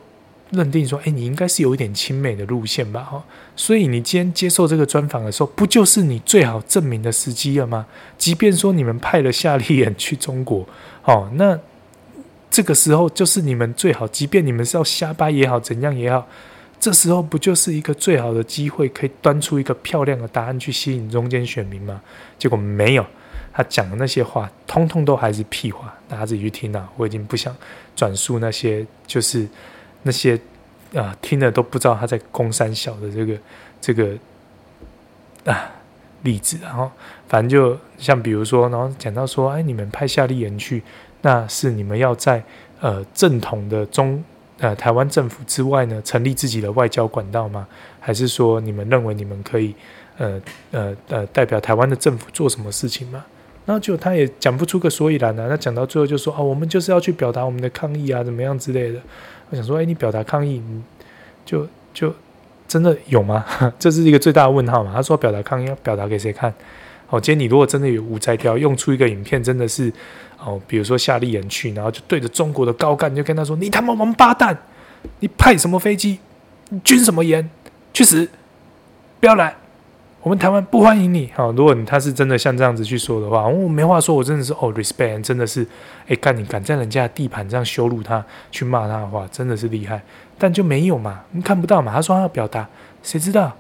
[0.52, 3.04] 认定说，诶，你应该是有一点亲美的路线吧？
[3.04, 3.24] 哈，
[3.56, 7.86] 所以你今天接受这个专访的时候，不就是你最好证明的时机了吗？
[8.18, 10.68] 即便说你们派了夏立言去中国，
[11.04, 11.60] 哦，那
[12.50, 16.28] 这个时候就是你们最好，即便你们是要瞎掰也好，怎样也好。
[16.80, 22.02] 这时候不就是一个最好的机会，可以端出一个漂亮的答案去吸引中间选民吗？
[22.38, 23.06] 结果没有，
[23.52, 26.90] 他讲的那些话，通通都还是屁话，大家自己去听啊！
[26.96, 27.54] 我已经不想
[27.98, 29.46] 转述那些，就是
[30.04, 30.40] 那些
[30.96, 33.38] 啊、听了都不知道他在攻三小的这个
[33.82, 34.18] 这个
[35.44, 35.70] 啊
[36.24, 36.58] 例子。
[36.62, 36.90] 然后
[37.28, 40.82] 反正就像比如说，然后讲到说，哎，你们派夏利人去，
[41.24, 42.42] 那是你们要在
[42.80, 44.24] 呃正统的中。
[44.60, 47.66] 呃，台湾政府之外呢，成立自己的外交管道吗？
[48.00, 49.74] 还是说你们认为你们可以
[50.18, 50.42] 呃
[50.72, 53.24] 呃呃代表台湾的政府做什么事情吗？
[53.66, 59.00] 然后就他也讲不出个所以然来，他讲到最后就说啊，我们就是要去表达我们的抗议啊，怎么样之类的。
[59.50, 60.84] 我想说，哎，你表达抗议，你
[61.46, 62.14] 就就
[62.68, 63.46] 真的有吗？
[63.80, 64.92] 这是一个最大的问号嘛？
[64.94, 66.54] 他说表达抗议要表达给谁看？
[67.10, 69.92] 哦，今天你如果真的有无摘掉，用出一个影片，真的是
[70.44, 74.58] 哦，比如说夏立言去，然后就对着中国的高干就跟他说，你他妈王八蛋，
[75.20, 76.20] 你派什么飞机，
[76.70, 77.50] 你军什么演，
[77.94, 78.30] 去死，
[79.20, 79.56] 不要来。
[80.22, 85.66] 我们台湾不欢迎你，好，如果你他是真的像这样子去说的话，我没话说，我真的是哦，respect，真的是，
[86.10, 90.04] 哎，干你敢在人家的地盘这样羞辱他，去骂他的话，真的是厉害，
[90.38, 92.68] 但就没有嘛，你看不到嘛，他说他要表达，
[93.02, 93.56] 谁知道？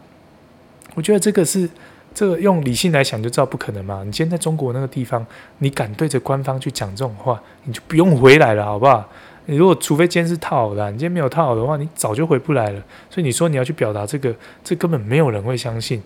[0.96, 1.70] 我觉得这个是，
[2.14, 4.03] 这个用理性来想就知道不可能嘛。
[4.03, 5.26] 你今天在中国那个地方，
[5.60, 9.07] 你敢对着官方去讲这种话，你就不用回来了，好不好？
[9.45, 12.84] 你如果除非今天是套好的，你今天没有套好的话，你早就回不来了。
[13.10, 16.01] 所以你说你要去表达这个，这根本没有人会相信。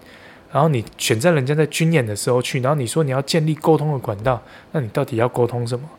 [0.52, 4.42] 然后你选在人家在军演的时候去，然后你说你要建立沟通的管道，
[4.72, 5.90] 那你到底要沟通什么？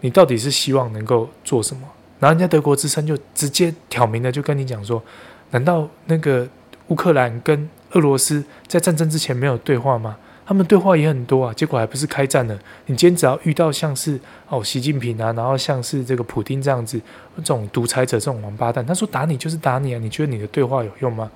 [0.00, 1.82] 你到底是希望能够做什么？
[2.20, 5.02] 然后人家德国之声就直接挑明了，就跟你讲说：
[5.50, 6.48] 难道那个
[6.86, 10.16] 乌克兰跟俄罗斯在战争之前没有对话吗？
[10.46, 12.58] 他们对话也很多啊，结果还不是开战了？
[12.86, 14.18] 你今天只要遇到像是
[14.48, 16.98] 哦习近平啊，然后像是这个普丁这样子
[17.36, 21.30] 这种独裁者这种王八蛋，他说打你就是打你啊，你觉得你的对话有用吗？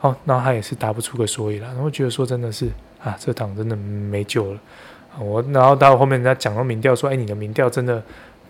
[0.00, 2.68] 哦，然后他也是答不出个所以然，然后觉得说真的是
[3.00, 4.58] 啊，这党真的没救了。
[5.20, 8.02] 我然后到后面人家讲到民调说，哎，你的民调真的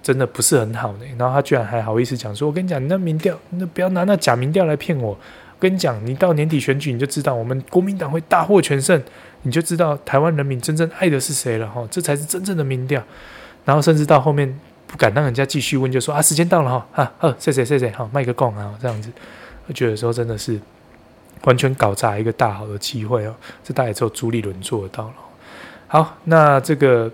[0.03, 1.05] 真的不是很好呢。
[1.19, 5.15] 然后他居然还好意思讲说，我跟你讲，你那民调，那不要拿那假民调来骗我。
[5.63, 9.01] 跟你讲，你到年底选举你就知道，我们国民党会大获全胜，
[9.43, 11.87] 你就知道台湾人民真正爱的是谁了哈。
[11.91, 13.03] 这才是真正的民调。
[13.65, 19.11] 然后甚至到后面不敢让人家继续问，就说啊，时间到了哈，啊，谢谢谢谢，好，卖个贡啊，这样子，
[19.69, 20.61] 我觉得说真的是。
[21.45, 23.35] 完全搞砸一个大好的机会哦，
[23.65, 25.15] 这大概只有朱立伦做到了。
[25.89, 27.11] 好，那这个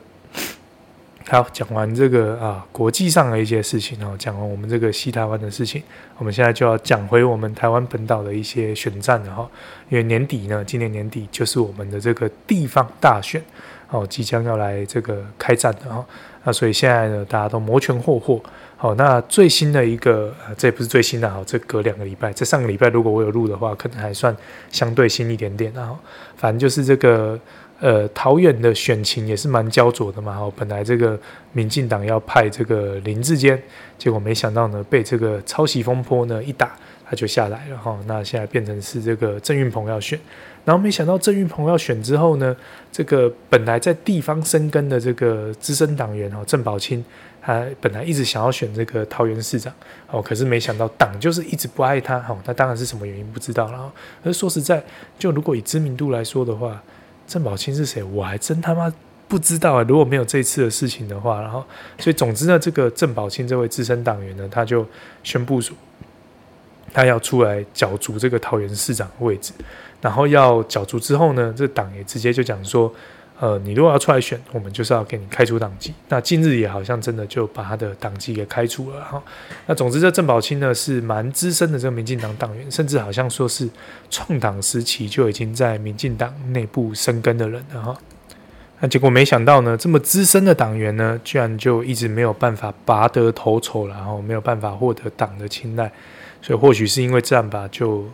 [1.36, 5.82] 好讲完这个啊，国际上的一些事情哦，讲完我们这个西台湾的事情，
[6.16, 9.48] 我们现在就要讲回我们台湾本岛的一些选战了哈。
[9.90, 13.42] 因为年底呢，今年年底就是我们的这个地方大选
[13.90, 16.04] 哦，即将要来这个开战的哈。
[16.44, 18.42] 那所以现在呢，大家都摩拳霍霍。
[18.80, 24.34] 好，那最新的一个，呃，这也不是最新的，好，这隔两个礼拜，这上个礼拜如果我有录的话，可能还算
[24.70, 25.72] 相对新一点点。
[25.74, 25.98] 然后，
[26.36, 27.36] 反正就是这个，
[27.80, 30.34] 呃，桃园的选情也是蛮焦灼的嘛。
[30.34, 31.18] 好，本来这个
[31.52, 33.60] 民进党要派这个林志坚，
[33.96, 36.76] 结果没想到呢，被这个抄袭风波呢一打，
[37.08, 37.98] 他就下来了哈。
[38.06, 40.18] 那现在变成是这个郑运鹏要选，
[40.64, 42.56] 然后没想到郑运鹏要选之后呢，
[42.90, 47.04] 这个本来在地方生根的这个资深党员哦郑宝清。
[47.40, 49.72] 他本来一直想要选这个桃园市长，
[50.10, 53.72] 哦，可是没想到党就是一直不爱他，哦，那当然是什么原因不知道了。
[53.72, 53.90] 然后，
[54.22, 54.82] 可是说实在，
[55.18, 56.82] 就如果以知名度来说的话，
[57.28, 58.92] 郑宝清是谁，我还真他妈
[59.28, 59.84] 不知道啊。
[59.86, 61.64] 如果没有这次的事情的话，然后，
[61.98, 64.84] 所以总之呢，这个郑宝清这位资深党员呢，他就
[65.22, 65.76] 宣布说，
[66.92, 69.52] 他要出来角逐这个桃园市长位置，
[70.00, 72.92] 然后要角逐之后呢，这党也直接就讲说。
[73.40, 75.94] 呃，你如果要出来选，我们就是要给你开除党籍。
[76.08, 79.22] 那近日也好像真的就把他的党籍给开除了哈。
[79.66, 83.68] 那总之，这郑宝清呢是蛮资深的这个民进党党员，甚至好像说是
[84.10, 87.96] 创党时期就已经在民进党内部生根的人了哈。
[88.80, 95.92] 那结果没想到呢，这么资深的党员呢，居然就一直没有办法拔得头筹，然后没有办法获得党的青睐。
[96.42, 98.04] 所以或许是因为这样吧，就。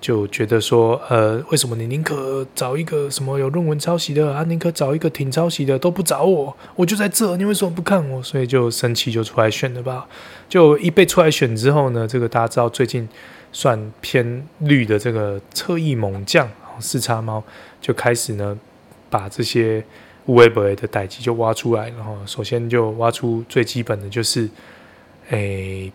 [0.00, 8.22] 就觉得说，呃，为什么你宁可找一个什么有论文抄袭的啊，宁可找一个挺抄袭的都不找我，我就在这，你为什么不看我？
[8.22, 10.06] 所以就生气，就出来选了吧。
[10.48, 13.08] 就一被出来选之后呢，这个大家知道最近
[13.52, 17.42] 算偏绿的这个侧翼猛将四叉猫
[17.80, 18.56] 就开始呢，
[19.10, 19.84] 把这些
[20.26, 24.48] 乌龟伯的代志就挖出来，然后首先就挖出最基本的就是，
[25.30, 25.92] 诶、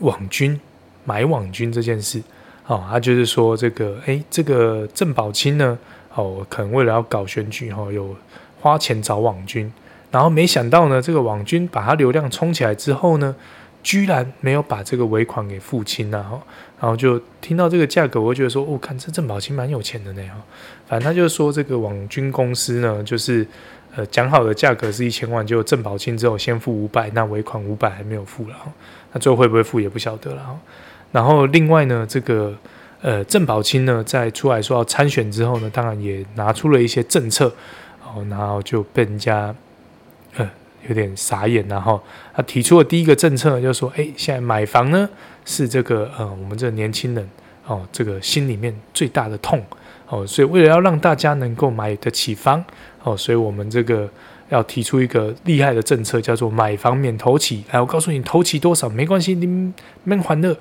[0.00, 0.60] 网军
[1.04, 2.20] 买网军这件事。
[2.66, 5.78] 哦，他就是说这个，哎，这个郑宝清呢，
[6.14, 8.16] 哦，可能为了要搞选举，哈、哦，有
[8.60, 9.72] 花钱找网军，
[10.10, 13.36] 然后没想到呢，这个网军把他流量冲起来之后呢，
[13.84, 16.42] 居然没有把这个尾款给付清了，哈，
[16.80, 20.42] 然后就听到这个价格，我就觉得说，哦，看这郑宝清蛮有钱的呢，哈，
[20.88, 23.46] 反正他就说这个网军公司呢，就是
[23.94, 28.56] 呃讲好的价格是一千万，就郑宝清之后先付五百，那尾款五百还没有付了，
[29.12, 30.58] 那最后会不会付也不晓得了，
[31.12, 32.54] 然后另外呢，这个
[33.00, 37.52] 呃郑宝清呢，在出来说要参选之后呢，当然也拿出了一些政策，
[38.04, 39.54] 哦，然后就被人家
[40.36, 40.50] 呃
[40.88, 42.00] 有点傻眼，然后
[42.34, 45.08] 他提出了第一个政策，就是说，哎，现在买房呢
[45.44, 47.28] 是这个呃我们这年轻人
[47.66, 49.62] 哦这个心里面最大的痛
[50.08, 52.64] 哦，所以为了要让大家能够买得起房，
[53.02, 54.08] 哦，所以我们这个
[54.48, 57.64] 要提出一个厉害的政策，叫做买房免头期。
[57.72, 59.46] 来，我告诉你，头期多少没关系，你
[60.04, 60.56] 们还的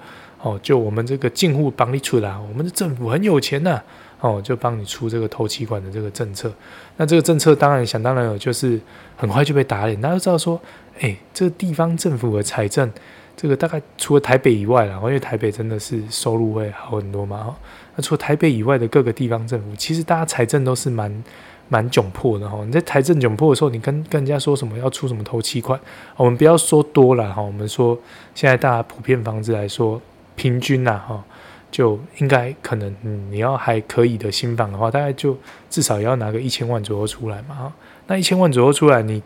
[0.46, 3.82] 哦，就我们这个进户帮你出啦，我们的政府很有钱呐、
[4.20, 6.54] 哦，就帮你出这个头期款的这个政策，
[6.98, 8.80] 那这个政策当然想当然有，就是
[9.18, 10.00] 很快就被打脸。
[10.00, 10.62] 大家都知道说，
[11.00, 12.88] 哎，这个地方政府的财政，
[13.36, 17.44] 这个大概除了台北以外啦，因为台北真的是收入会好很多嘛。
[17.44, 17.58] 哈，
[17.96, 21.24] 那除了台北以外的各个地方政府，其实大家财政都是蛮
[21.70, 22.64] 蛮窘迫的哈。
[22.64, 25.80] 你在财政窘迫的时候，你跟跟人家说什么要出什么头期款，
[26.16, 27.98] 我们不要说多了哈，我们说
[28.36, 30.00] 现在大家普遍房子来说，
[30.36, 31.24] 平均呐哈。
[31.72, 35.38] 就应该可能，嗯，你要还可以的新房的话，大概就
[35.70, 37.74] 至少也要拿个一千万左右出来嘛，哈。
[38.08, 39.22] 那一千万左右出来，你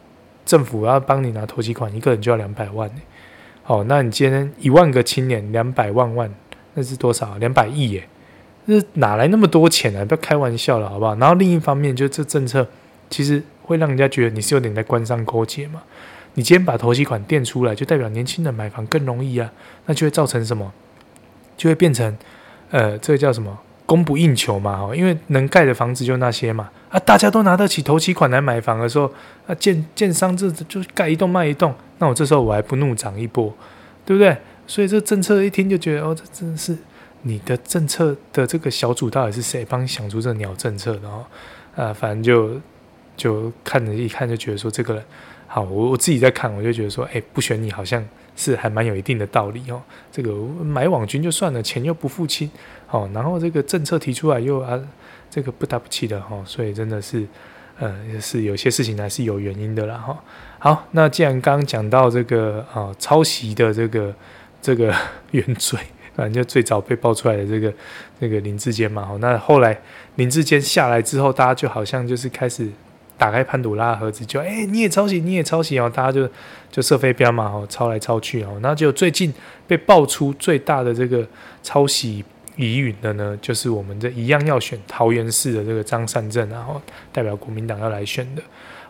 [0.47, 2.89] 政府要帮你拿头期款，一个人就要两百万，
[3.61, 6.33] 好，那你今天一万个青年，两百万万，
[6.73, 7.37] 那是多少？
[7.37, 8.07] 两百亿耶，
[8.65, 10.03] 那哪来那么多钱啊？
[10.03, 11.13] 不要开玩笑了，好不好？
[11.17, 12.67] 然后另一方面，就这政策
[13.11, 15.83] 其实会让人家觉得你是有点在官商勾结嘛。
[16.33, 19.51] 你今天把头期款垫出来，就代表年轻人买房更容易啊，
[19.85, 20.73] 那就会造成什么？
[21.59, 22.17] 就会变成。
[22.71, 23.57] 呃，这个叫什么？
[23.87, 29.11] 供不应求嘛，哦，因为能盖的房子就那些嘛，啊，大家都拿得起头期款来买房的时候，
[29.47, 33.51] 啊，建建商这就盖一栋卖一栋，那我这时候我还不怒涨一波，
[34.05, 34.37] 对不对？
[34.67, 36.77] 所以这政策一听就觉得，哦，这真的是
[37.23, 41.25] 你的政策的这个小组到底是谁帮你想出这鸟政策的哦？
[41.75, 42.61] 啊，反正就
[43.17, 45.03] 就看着一看就觉得说这个人
[45.47, 48.07] 好，我我自己在看，我就觉得说，哎，不选你好像。
[48.39, 49.81] 是还蛮有一定的道理哦。
[50.09, 50.31] 这个
[50.63, 52.49] 买网军就算了，钱又不付清，
[52.89, 54.79] 哦，然后这个政策提出来又啊，
[55.29, 57.27] 这个不打不气的哈，所以真的是，
[57.79, 60.23] 呃，是有些事情还是有原因的啦哈。
[60.57, 64.15] 好，那既然刚刚讲到这个啊抄袭的这个
[64.61, 64.95] 这个
[65.31, 65.77] 原罪，
[66.15, 67.73] 反正就最早被爆出来的这个
[68.21, 69.77] 这个林志坚嘛，那后来
[70.15, 72.69] 林志坚下来之后，大家就好像就是开始。
[73.19, 76.27] 打开潘朵拉盒子，就哎、你也抄袭，你也抄袭哦，大家就
[76.71, 79.31] 就射飞镖嘛，哦，抄来抄去哦，那就最近
[79.67, 81.27] 被爆出最大的这个
[81.61, 82.23] 抄袭
[82.55, 88.41] 疑云的呢，就是我们这一样要选桃园市的这个张善政，然后代表国民党要来选的，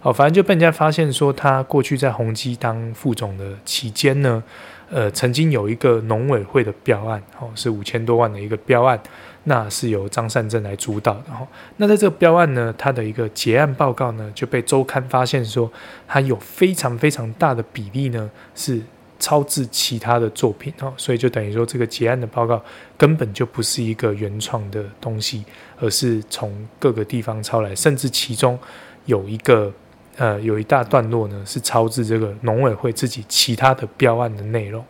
[0.04, 4.44] 哦，反正就被人家发现说，他过去在宏基当副总的期间呢，
[4.92, 9.02] 呃，曾经有一个农委会的标案，哦，是五千多万的一个标案。
[9.46, 11.48] 那是由张善政来主导的哈。
[11.78, 15.72] 那在这个标案呢，它的一个结案报告呢，就被周刊发现说，
[16.08, 18.82] 它有非常非常大的比例呢是
[19.18, 20.94] 抄自其他的作品哈。
[20.98, 22.62] 所以就等于说，这个结案的报告
[22.98, 25.46] 根本就不是一个原创的东西，
[25.80, 28.60] 而是从各个地方抄来，甚至其中
[29.06, 29.72] 有一个
[30.18, 34.84] 呃有一大段落呢是抄自这个农委会自己其他的标案的内容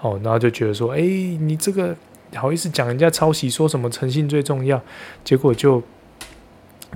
[0.00, 0.18] 哦。
[0.24, 1.94] 然后就觉得说，哎，你这个。
[2.34, 4.80] 好意思讲人家抄袭，说什么诚信最重要，
[5.24, 5.82] 结果就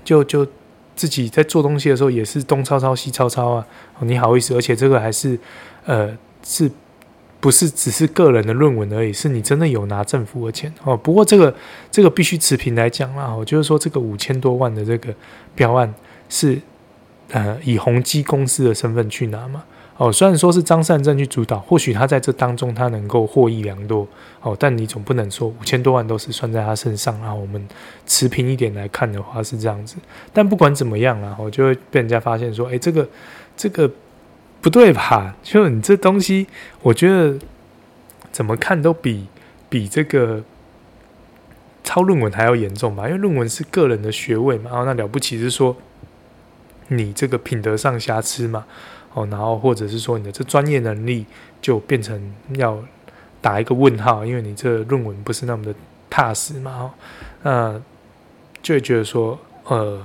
[0.05, 0.47] 就就
[0.95, 3.67] 自己在做东西的时候也是东抄抄西抄抄啊！
[4.01, 5.39] 你好意思，而且这个还是
[5.85, 6.71] 呃是
[7.41, 9.13] 不是只是个人的论文而已？
[9.13, 10.97] 是你真的有拿政府的钱哦。
[10.97, 11.55] 不过这个
[11.91, 15.13] 这个必须持平来讲啦，我就是说这个五千多万的这个
[15.55, 15.93] 标案
[16.29, 16.61] 是
[17.31, 19.65] 呃以宏基公司的身份去拿嘛。
[19.97, 24.05] 哦，虽然说是张善政去主导，或许他在这当中他能够获益良多，
[24.43, 27.65] 哦，但你总不能说五千多万都是算在他身上，然后我们
[28.05, 29.95] 持平一点来看的话是这样子。
[30.33, 33.09] 但不管怎么样啦，我就会被人家发现说，哎，这个
[33.57, 33.89] 这个
[34.61, 35.37] 不对吧？
[35.45, 36.49] 就你这东西，
[36.83, 37.39] 我觉得
[38.33, 39.29] 怎么看都比
[39.69, 40.43] 比这个
[41.85, 43.07] 抄论文还要严重吧？
[43.07, 45.77] 因为论文是个人的学位嘛，然后那了不起是说
[46.89, 48.65] 你这个品德上瑕疵嘛。
[49.15, 51.25] 哦，然后或者是说你的这专业能力
[51.63, 52.77] 就变成要
[53.41, 55.73] 打一个问号，因为你这论文不是那么的
[56.11, 56.91] 踏实嘛，哦，
[57.45, 57.81] 那
[58.61, 60.05] 就会觉得说，呃，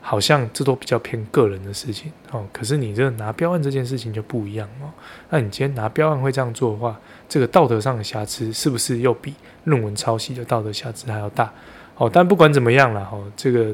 [0.00, 2.44] 好像这都比较偏个人的事情哦。
[2.52, 4.90] 可是你这拿标案这件事情就不一样哦。
[5.30, 6.98] 那你今天拿标案会这样做的话，
[7.28, 9.32] 这个道德上的瑕疵是不是又比
[9.64, 11.52] 论文抄袭的道德瑕疵还要大？
[11.96, 13.72] 哦，但不管怎么样了，哦，这个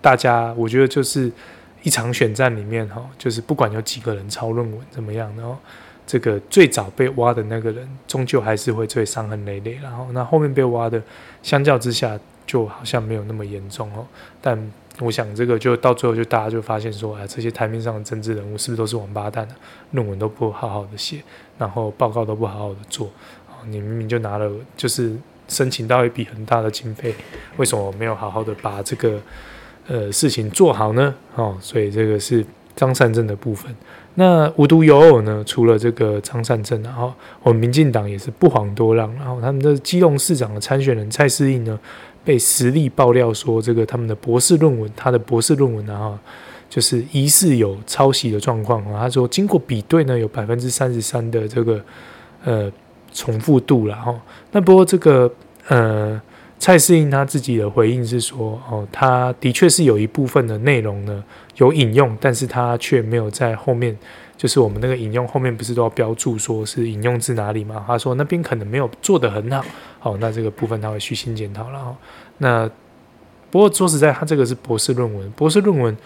[0.00, 1.30] 大家我觉得就是。
[1.82, 5.58] 一场选战里面，哈，就是不管有几个人抄论文怎么样，然后
[6.06, 9.78] 这个最早被挖的那个人，终究还是会最伤痕累累。
[9.82, 11.02] 然后那后面被挖的，
[11.42, 14.06] 相较之下就好像没有那么严重哦。
[14.40, 19.54] 但我想这个就到最后就大家就发现说，哎，这些台面上的政治人物是不是都是王八蛋呢？
[19.90, 21.22] 论文都不好好的写，
[21.58, 23.10] 然后报告都不好好的做，
[23.66, 25.16] 你明明就拿了，就是
[25.48, 27.14] 申请到一笔很大的经费，
[27.56, 29.20] 为什么没有好好的把这个？
[29.88, 32.44] 呃，事情做好呢，哦，所以这个是
[32.76, 33.74] 张善政的部分。
[34.14, 37.12] 那无独有偶呢，除了这个张善政，然后
[37.42, 41.78] 我们民进党也是不遑多让，然后他们的基隆市长的参选人蔡适应呢，
[42.22, 46.16] 被实力爆料说，这个他们的博士论文，他的博士论文然后
[46.68, 49.00] 就是疑似有抄袭的状况啊。
[49.00, 51.80] 他说经过比对呢，有百分之三十三的这个
[52.44, 52.70] 呃
[53.14, 54.14] 重复度了哈。
[54.50, 55.32] 那不过这个
[55.68, 56.20] 呃
[56.62, 61.24] 蔡适应他自己的回应是说，哦，他的确是有一部分的内容呢
[61.56, 63.98] 有引用，但是他却没有在后面。
[64.36, 67.82] 就是我们那个引用后面不是都要标注说是引用自哪里吗？
[67.84, 69.64] 他说那边可能没有做得很好，
[69.98, 71.96] 好，那这个部分他会虚心检讨了哈。
[72.38, 72.70] 那
[73.50, 75.96] 不过说实在，他这个是博士论文，博士论文，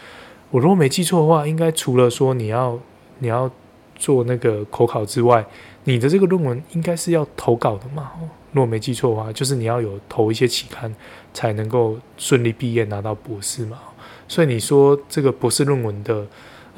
[0.50, 2.78] 我如果没记错的话，应该除了说你要
[3.18, 3.50] 你要
[3.94, 5.44] 做那个口考之外，
[5.84, 8.12] 你的这个论文应该是要投稿的嘛？
[8.20, 10.92] 如如果没记错的话，就是你要有投一些期刊
[11.32, 13.78] 才能够顺利毕业拿到博士嘛。
[14.26, 16.26] 所以你说这个博士论文的。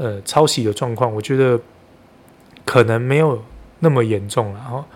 [0.01, 1.61] 呃，抄袭的状况，我觉得
[2.65, 3.43] 可能没有
[3.81, 4.87] 那么严重了哈。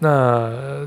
[0.00, 0.86] 那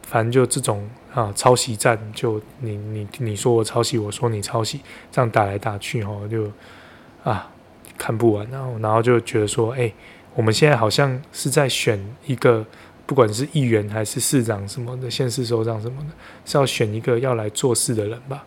[0.00, 4.80] 反正就这种啊，抄袭战，就你你你说我抄袭，我说你抄袭，
[5.12, 6.50] 这样打来打去哈，就
[7.24, 7.50] 啊
[7.98, 9.92] 看不完，然后然后就觉得说，哎，
[10.34, 12.64] 我们现在好像是在选一个，
[13.06, 16.08] 不管是议员还是市长什么的，县市首长什么的，
[16.44, 18.44] 是要选一个要来做事的人吧？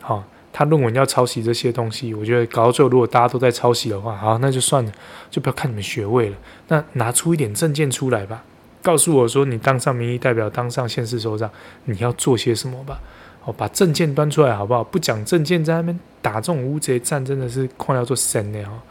[0.00, 0.24] 好。
[0.52, 4.92] 他论文要抄袭这些东西，我觉得搞到最后，如果大家都在抄袭的话，好，那就算了，
[5.30, 6.36] 就不要看你们学位了。
[6.66, 8.42] 那拿出一点证件出来吧，
[8.82, 11.48] 告诉我说，你当上民意代表，当上县市首长，
[11.84, 13.00] 你要做些什么吧。
[13.44, 14.82] 哦，把证件端出来好不好？
[14.82, 18.68] 不讲证件，在那边打这种乌贼战，真的是快要做神了。
[18.68, 18.82] 哦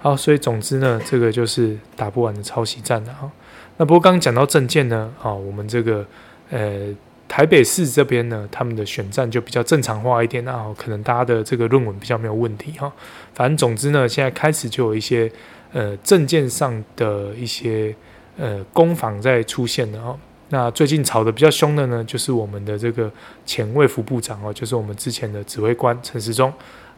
[0.00, 3.32] 好，所以总之呢，这个就是打不完的抄袭战了哈。
[3.76, 6.06] 那不过刚刚讲到政见呢，啊，我们这个
[6.50, 6.94] 呃。
[7.28, 12.90] 台北市这边呢，他们的选战就比较正常化一点，然后可能大家的这个论文比较没有问题哈。
[13.34, 15.30] 反正总之呢，现在开始就有一些
[15.72, 17.92] 呃政见上的一些
[18.38, 20.16] 呃攻防在出现了哈。
[20.50, 23.10] 那最近吵得比较凶的呢，就是我们的这个
[23.44, 26.50] 前卫福部长哦，就是我们之前的指挥官陈时中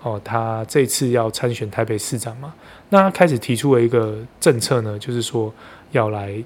[0.02, 2.52] 哦，他这次要参选台北市长嘛，
[2.90, 5.50] 那他开始提出了一个政策呢，就是说
[5.92, 6.44] 要来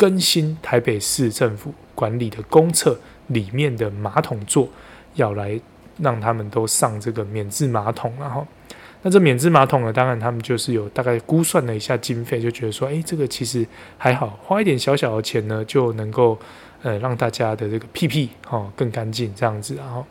[0.00, 2.98] 更新台北市政府管理的公厕。
[3.30, 4.68] 里面的马桶座
[5.14, 5.56] 要来
[5.98, 8.44] 让他们都上这个免治马桶，然后
[9.02, 13.64] 那这免治马桶呢，当然他们就是有大概估算了一下经费，就觉得说，哎，这个其实
[13.96, 16.36] 还好，花一点小小的钱呢，就能够
[16.82, 20.04] 呃让大家的这个屁屁哦更干净这样子，然后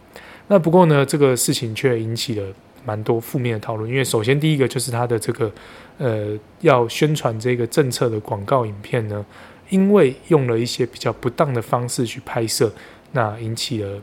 [0.47, 2.47] 那不过呢，这个事情却引起了
[2.85, 5.51] 蛮多负面的讨论，因为首先第一个就是他的这个
[5.97, 9.25] 呃要宣传这个政策的广告影片呢，
[9.69, 12.71] 因为用了一些比较不当的方式去拍摄。
[13.11, 13.99] 那引起了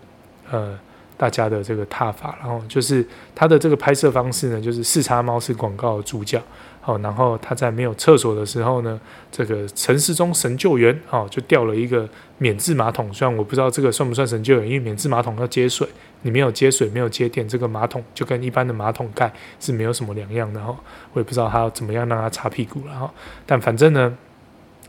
[0.51, 0.77] 呃
[1.17, 3.07] 大家的这个挞伐，然后就是
[3.37, 6.43] 他的这个拍摄方式呢，就是四叉猫是广告主角，
[6.81, 9.01] 好，然后他在没有厕所的时候呢，
[9.31, 12.09] 这个陈时中神救援，哦，就掉了一个
[12.39, 15.89] 免治马桶，虽然我不知道这个算不算神救援，因为免治马桶要接水，
[16.23, 20.77] 你没有接水，没有接电，这个马桶就跟一般的马桶盖是没有什么两样的哈，
[21.12, 23.11] 我也不知道他要怎么样让他擦屁股了哈，
[23.47, 24.19] 但反正呢，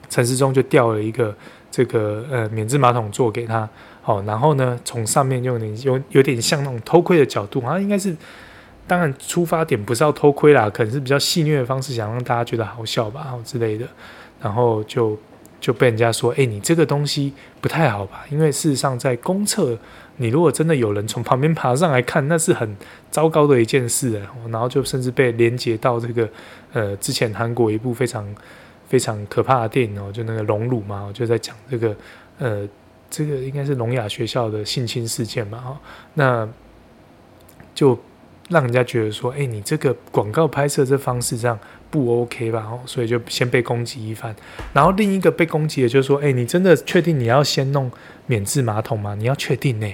[0.09, 1.35] 陈时中就掉了一个
[1.69, 3.67] 这个呃免治马桶座给他。
[4.01, 8.15] 好，然后呢，从上面用点有有点像那种偷窥的角度，好像应该是，
[8.87, 13.85] 当然出发点不是要偷窥啦，可能是比较戏谑的方式，想让大家觉得好笑吧，好之类的。
[14.41, 15.17] 然后就
[15.59, 18.23] 就被人家说，哎，你这个东西不太好吧？
[18.29, 19.77] 因为事实上在公厕，
[20.15, 22.77] 你如果真的有人从旁边爬上来看，那是很
[23.11, 24.21] 糟糕的一件事。
[24.49, 26.29] 然后就甚至被连接到这个
[26.71, 28.25] 呃，之前韩国一部非常
[28.87, 31.95] 非常可怕的电影哦，就那个《荣辱》嘛，我就在讲这个
[32.39, 32.67] 呃。
[33.09, 35.57] 这个应该是聋哑学校的性侵事件嘛？
[35.59, 35.79] 哈，
[36.15, 36.45] 那
[37.73, 37.97] 就
[38.49, 41.57] 让人家觉得说，哎，你这个广告拍摄这方式这样
[41.89, 42.67] 不 OK 吧？
[42.69, 44.35] 哦，所以就先被攻击一番。
[44.73, 47.89] 然后另一个被攻击的就是说，哎，你真的确定你要先弄
[48.25, 49.15] 免治马桶吗？
[49.15, 49.89] 你要确定呢？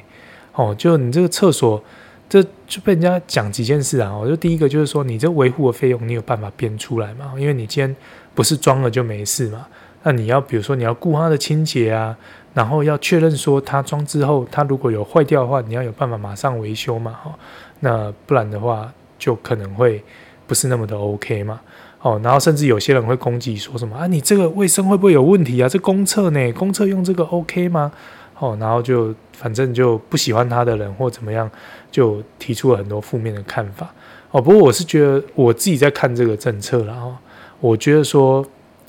[0.53, 1.83] 哦，就你这个厕所，
[2.27, 4.09] 这就被人家讲几件事啊。
[4.09, 7.35] 哦，就第一个就是说，你这维护的费用，你有办法编出来吗？
[7.37, 7.95] 因为你今天
[8.33, 9.65] 不是装了就没事嘛。
[10.03, 12.17] 那你要比如说你要顾它的清洁啊。
[12.55, 17.33] 然后要确认说它装之后，它如果有坏掉的话，你要有办法马上维修嘛，哈，
[17.79, 19.99] 那不然的话就可能会
[20.45, 21.59] 不是那么的 OK 嘛，
[22.03, 25.67] 哦，然后甚至有些人会攻击说什么啊，你这个卫生会不会有问题啊？
[25.67, 27.91] 这公厕呢，公厕用这个 OK 吗？
[28.37, 31.49] 哦，然后就反正就不喜欢他的人或怎么样，
[31.89, 33.91] 就提出了很多负面的看法，
[34.29, 37.15] 哦，不过我是觉得我自己在看这个政策然后
[37.63, 38.45] 我觉得说，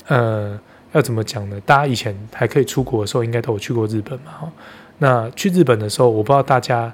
[0.07, 0.59] 呃。
[0.95, 1.59] 要怎么讲呢？
[1.65, 4.31] 大家以前还可以出国的时候，应该都有去过日本嘛？
[4.31, 4.51] 哈，
[4.99, 6.89] 那去日本的时候，我不知道大家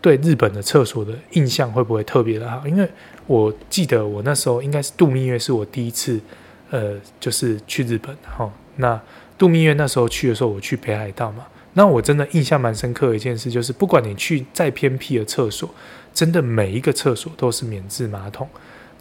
[0.00, 2.66] 对日本的厕所的印象会不会特别的好？
[2.66, 2.88] 因为
[3.28, 6.20] 我记得我那时候应该是度蜜月，是我第一次，
[6.70, 8.16] 呃，就是去日本。
[8.24, 9.00] 哈，那
[9.38, 11.46] 度蜜月那时候去的时候，我去北海道嘛。
[11.74, 15.70] 那我真的印象蛮深刻的一件事，就是不管你去再偏僻的厕所，
[16.12, 18.48] 真的每一个厕所都是免治马桶。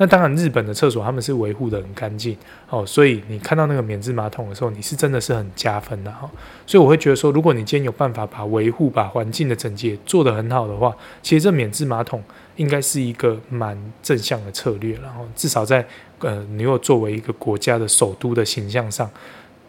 [0.04, 2.36] 那当然，日本的厕所他们是维护得很干净
[2.70, 6.30] 哦，所以你看到那个免治马桶的时候，你是真的是很加分的哈。
[6.68, 12.22] 所以我会觉得说，如果你今天有办法把维护、把环境的整洁做得很好的话，其实这免治马桶
[12.58, 14.98] 应该是一个蛮正向的策略。
[14.98, 15.86] 然后至少在
[16.20, 19.10] 呃，你有作为一个国家的首都的形象上，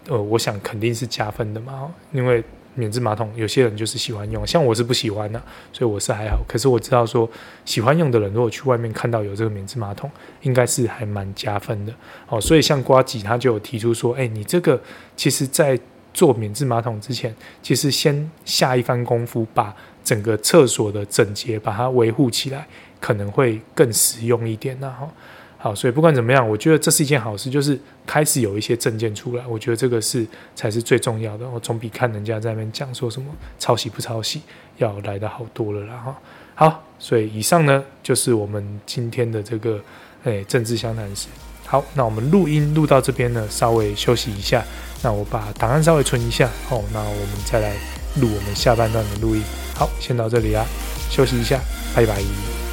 [0.08, 2.42] 呃，我想肯定是加分的嘛，因为。
[2.74, 5.40] 免治马桶，有些人就是喜欢用，像我是不喜欢的，
[5.72, 6.44] 所以我是还好。
[6.48, 7.28] 可是我知道说，
[7.64, 10.10] 喜欢用的人，如果去外面看到有这个免治马桶，
[10.42, 11.92] 应该是还蛮加分的。
[12.28, 14.80] 哦，所以像瓜吉他就有提出说，哎，你这个
[15.16, 15.78] 其实在
[16.12, 22.66] 做免治马桶之前，其实先下一番功夫，把整个厕所的整洁把它维护起来，
[23.00, 24.76] 可能会更实用一点。
[24.80, 25.10] 然后。
[25.64, 31.48] 好，所以不管怎么样，我觉得这是一件好事，就是开始有一些证件出来，我觉得这个是才是最重要的。
[31.48, 34.42] 我总比看人家在那边讲说什么抄袭不抄袭
[34.76, 36.18] 要来的好多了啦哈。
[36.54, 39.80] 好，所以以上呢就是我们今天的这个
[40.24, 41.28] 诶、哎、政治相谈室。
[41.64, 44.62] 好，那我们录音录到这边呢，稍微休息一下。
[45.02, 47.72] 那我把档案稍微存一下，好，那我们再来
[48.20, 49.42] 录我们下半段的录音。
[49.74, 50.62] 好，先到这里啊，
[51.08, 51.58] 休息一下，
[51.96, 52.63] 拜拜。